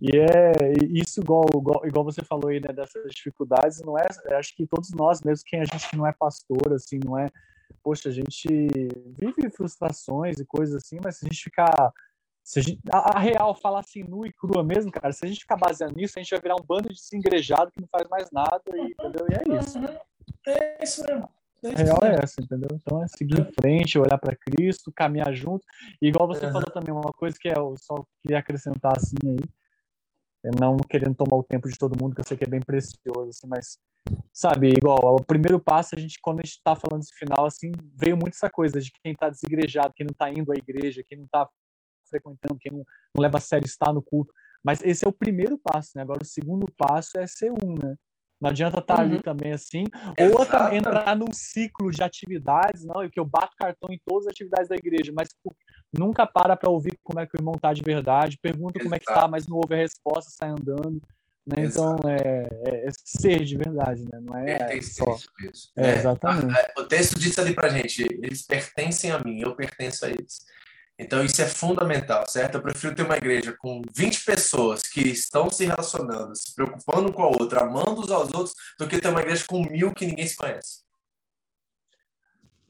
[0.00, 4.06] E é isso, igual, igual, igual você falou aí, né, dessas dificuldades, não é.
[4.38, 7.26] Acho que todos nós, mesmo quem a gente não é pastor, assim, não é.
[7.82, 11.92] Poxa, a gente vive frustrações e coisas assim, mas se a gente ficar.
[12.50, 15.28] Se a, gente, a, a real falar assim, nua e crua mesmo, cara, se a
[15.28, 18.08] gente ficar baseando nisso, a gente vai virar um bando de desengrejado que não faz
[18.08, 19.24] mais nada, e, entendeu?
[19.30, 19.78] E é isso.
[20.48, 21.28] É isso mesmo.
[21.62, 22.68] A real é essa, entendeu?
[22.72, 25.64] Então é seguir em frente, olhar para Cristo, caminhar junto.
[26.02, 26.52] E igual você uhum.
[26.52, 29.38] falou também, uma coisa que é, eu só queria acrescentar assim aí,
[30.46, 32.60] é não querendo tomar o tempo de todo mundo, que eu sei que é bem
[32.60, 33.78] precioso, assim, mas
[34.32, 37.70] sabe, igual o primeiro passo, a gente, quando a gente está falando esse final, assim,
[37.94, 41.18] veio muito essa coisa de quem está desigrejado, quem não está indo à igreja, quem
[41.18, 41.48] não está
[42.10, 42.84] frequentando, quem não,
[43.14, 44.32] não leva a sério estar no culto.
[44.62, 46.02] Mas esse é o primeiro passo, né?
[46.02, 47.94] Agora o segundo passo é ser um, né?
[48.40, 49.08] Não adianta estar tá uhum.
[49.08, 49.84] ali também assim.
[50.18, 54.68] Ou entrar num ciclo de atividades, não, que eu bato cartão em todas as atividades
[54.68, 55.28] da igreja, mas
[55.92, 58.84] nunca para para ouvir como é que o irmão está de verdade, pergunta Exato.
[58.84, 61.02] como é que está, mas não ouve a resposta, sai andando.
[61.46, 61.64] Né?
[61.66, 64.20] Então, é, é, é, ser de verdade, né?
[64.20, 65.14] não é, é só...
[65.14, 66.54] Isso é, exatamente.
[66.78, 70.46] O texto diz ali para gente, eles pertencem a mim, eu pertenço a eles.
[71.00, 72.56] Então, isso é fundamental, certo?
[72.56, 77.22] Eu prefiro ter uma igreja com 20 pessoas que estão se relacionando, se preocupando com
[77.22, 80.26] a outra, amando uns aos outros, do que ter uma igreja com mil que ninguém
[80.26, 80.82] se conhece.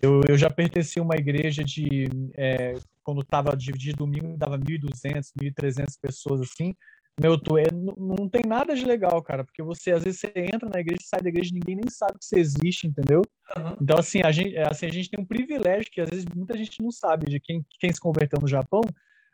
[0.00, 2.08] Eu, eu já pertenci a uma igreja de.
[2.36, 6.72] É, quando estava dividido domingo, dava 1.200, 1.300 pessoas assim.
[7.18, 10.68] Meu, tu é, não, tem nada de legal, cara, porque você às vezes você entra
[10.68, 13.22] na igreja, sai da igreja, ninguém nem sabe que você existe, entendeu?
[13.56, 13.76] Uhum.
[13.80, 16.82] Então, assim a, gente, assim, a gente tem um privilégio que às vezes muita gente
[16.82, 18.80] não sabe de quem, quem se converteu no Japão,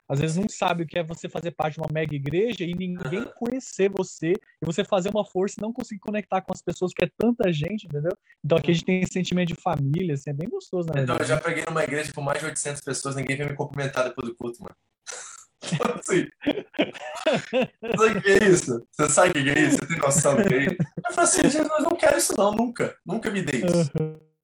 [0.08, 2.74] às vezes não sabe o que é você fazer parte de uma mega igreja e
[2.74, 3.32] ninguém uhum.
[3.36, 7.04] conhecer você e você fazer uma força e não conseguir conectar com as pessoas, que
[7.04, 8.12] é tanta gente, entendeu?
[8.44, 11.02] Então aqui a gente tem esse sentimento de família, assim, é bem gostoso, né?
[11.02, 14.04] Então, eu já preguei numa igreja com mais de 800 pessoas, ninguém veio me cumprimentar
[14.04, 14.76] depois do culto, mano.
[15.62, 16.28] Assim,
[17.96, 18.86] sabe o que é isso?
[18.92, 19.78] Você sabe o que é isso?
[19.78, 20.76] Você tem noção do que é isso?
[20.80, 22.96] Eu falei assim, Jesus, eu não quero isso não, nunca.
[23.04, 23.90] Nunca me dê isso.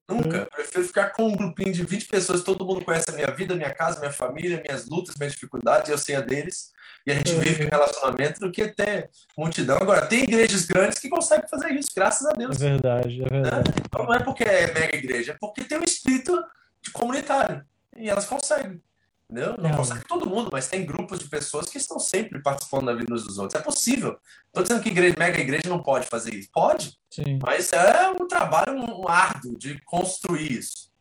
[0.09, 0.37] Nunca.
[0.37, 3.55] Eu prefiro ficar com um grupinho de 20 pessoas, todo mundo conhece a minha vida,
[3.55, 6.71] minha casa, minha família, minhas lutas, minhas dificuldades, eu sei a deles,
[7.05, 9.77] e a gente vive em relacionamento do que ter multidão.
[9.77, 12.61] Agora, tem igrejas grandes que conseguem fazer isso, graças a Deus.
[12.61, 13.69] É verdade, é verdade.
[13.69, 13.75] Né?
[13.85, 16.43] Então, não é porque é mega igreja, é porque tem um espírito
[16.81, 17.63] de comunitário,
[17.95, 18.81] e elas conseguem.
[19.29, 22.93] Não, não consegue todo mundo, mas tem grupos de pessoas que estão sempre participando da
[22.93, 23.59] vida uns dos outros.
[23.59, 24.19] É possível.
[24.47, 26.49] Estou dizendo que igreja, mega igreja não pode fazer isso.
[26.51, 27.39] Pode, Sim.
[27.41, 30.91] mas é um trabalho um, árduo de construir isso.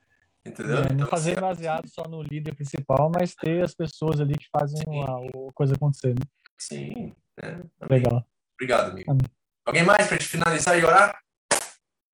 [0.44, 0.78] Entendeu?
[0.78, 4.36] É, não então, fazer assim, baseado só no líder principal, mas ter as pessoas ali
[4.36, 6.14] que fazem a, a, coisa acontecer.
[6.14, 6.24] Né?
[6.58, 7.14] Sim.
[7.40, 8.24] É, Legal.
[8.54, 9.10] Obrigado, amigo.
[9.10, 9.26] Amém.
[9.64, 11.16] Alguém mais para a gente finalizar e orar?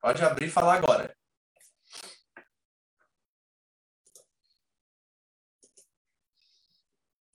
[0.01, 1.15] Pode abrir e falar agora.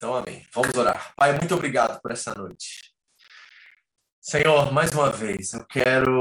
[0.03, 0.45] Então, amém.
[0.53, 1.13] Vamos orar.
[1.15, 2.91] Pai, muito obrigado por essa noite.
[4.19, 6.19] Senhor, mais uma vez, eu quero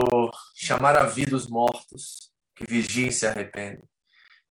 [0.54, 3.82] chamar a vida os mortos que vigiem e se arrependem.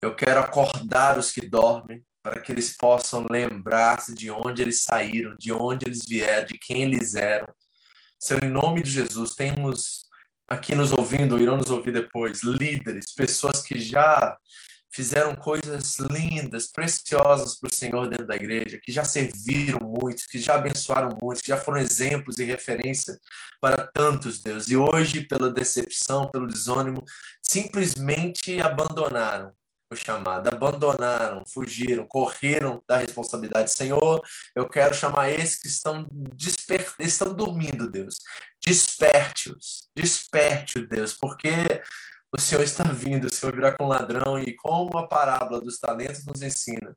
[0.02, 5.34] Eu quero acordar os que dormem para que eles possam lembrar-se de onde eles saíram,
[5.38, 7.48] de onde eles vieram, de quem eles eram.
[8.20, 10.10] Senhor, em nome de Jesus, temos
[10.46, 14.36] aqui nos ouvindo, irão nos ouvir depois, líderes, pessoas que já
[14.92, 20.38] fizeram coisas lindas, preciosas para o Senhor dentro da igreja, que já serviram muito, que
[20.38, 23.18] já abençoaram muito, que já foram exemplos e referência
[23.60, 24.68] para tantos, Deus.
[24.68, 27.02] E hoje, pela decepção, pelo desânimo,
[27.42, 29.52] simplesmente abandonaram
[29.92, 33.72] o chamado, abandonaram, fugiram, correram da responsabilidade.
[33.72, 34.22] Senhor,
[34.54, 36.94] eu quero chamar esses que estão, desper...
[36.98, 38.16] estão dormindo, Deus.
[38.64, 41.50] Desperte-os, desperte-os, Deus, porque
[42.34, 46.24] o Senhor está vindo, o Senhor virá com ladrão e como a parábola dos talentos
[46.24, 46.96] nos ensina,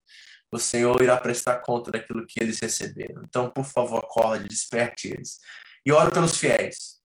[0.49, 3.21] o Senhor irá prestar conta daquilo que eles receberam.
[3.23, 5.39] Então, por favor, acorde, desperte eles.
[5.85, 7.01] E oro pelos fiéis,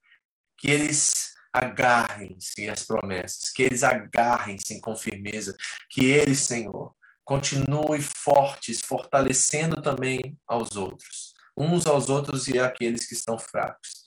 [0.59, 5.57] que eles agarrem-se às promessas, que eles agarrem-se com firmeza,
[5.89, 6.93] que eles, Senhor,
[7.25, 14.03] continuem fortes, fortalecendo também aos outros, uns aos outros e àqueles que estão fracos.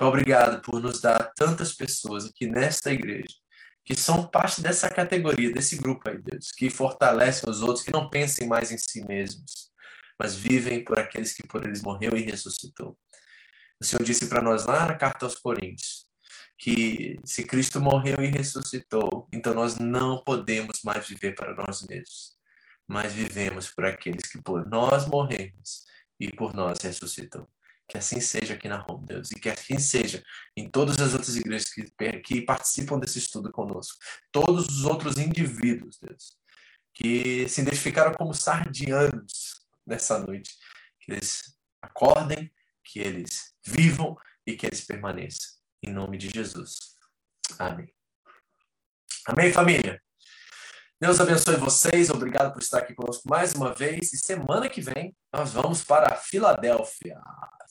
[0.00, 3.34] Obrigado por nos dar tantas pessoas aqui nesta igreja
[3.86, 8.10] que são parte dessa categoria, desse grupo aí, Deus, que fortalecem os outros, que não
[8.10, 9.70] pensem mais em si mesmos,
[10.18, 12.98] mas vivem por aqueles que por eles morreu e ressuscitou.
[13.80, 16.04] O Senhor disse para nós lá na carta aos Coríntios
[16.58, 22.34] que se Cristo morreu e ressuscitou, então nós não podemos mais viver para nós mesmos,
[22.88, 25.84] mas vivemos por aqueles que por nós morremos
[26.18, 27.46] e por nós ressuscitou.
[27.88, 30.22] Que assim seja aqui na Home, Deus, e que assim seja
[30.56, 31.84] em todas as outras igrejas que,
[32.20, 33.96] que participam desse estudo conosco.
[34.32, 36.36] Todos os outros indivíduos, Deus,
[36.92, 40.56] que se identificaram como sardianos nessa noite.
[41.00, 42.52] Que eles acordem,
[42.84, 45.54] que eles vivam e que eles permaneçam.
[45.82, 46.76] Em nome de Jesus.
[47.58, 47.92] Amém.
[49.26, 50.02] Amém, família?
[51.00, 52.10] Deus abençoe vocês.
[52.10, 54.12] Obrigado por estar aqui conosco mais uma vez.
[54.12, 57.20] E semana que vem nós vamos para Filadélfia.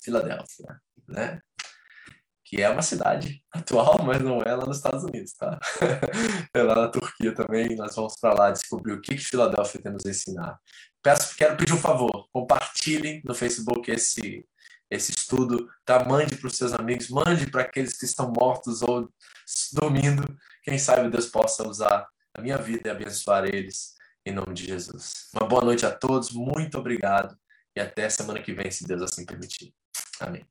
[0.03, 1.41] Filadélfia, né?
[2.43, 5.59] Que é uma cidade atual, mas não é lá nos Estados Unidos, tá?
[6.53, 7.75] É lá na Turquia também.
[7.75, 10.59] Nós vamos para lá descobrir o que, que Filadélfia tem nos ensinar.
[11.01, 14.45] Peço, quero pedir um favor, compartilhem no Facebook esse
[14.87, 16.05] esse estudo, tá?
[16.05, 19.09] Mande para os seus amigos, mande para aqueles que estão mortos ou
[19.73, 20.23] dormindo.
[20.63, 25.27] Quem sabe Deus possa usar a minha vida e abençoar eles em nome de Jesus.
[25.33, 27.35] Uma boa noite a todos, muito obrigado
[27.75, 29.73] e até semana que vem, se Deus assim permitir.
[30.19, 30.45] Amém.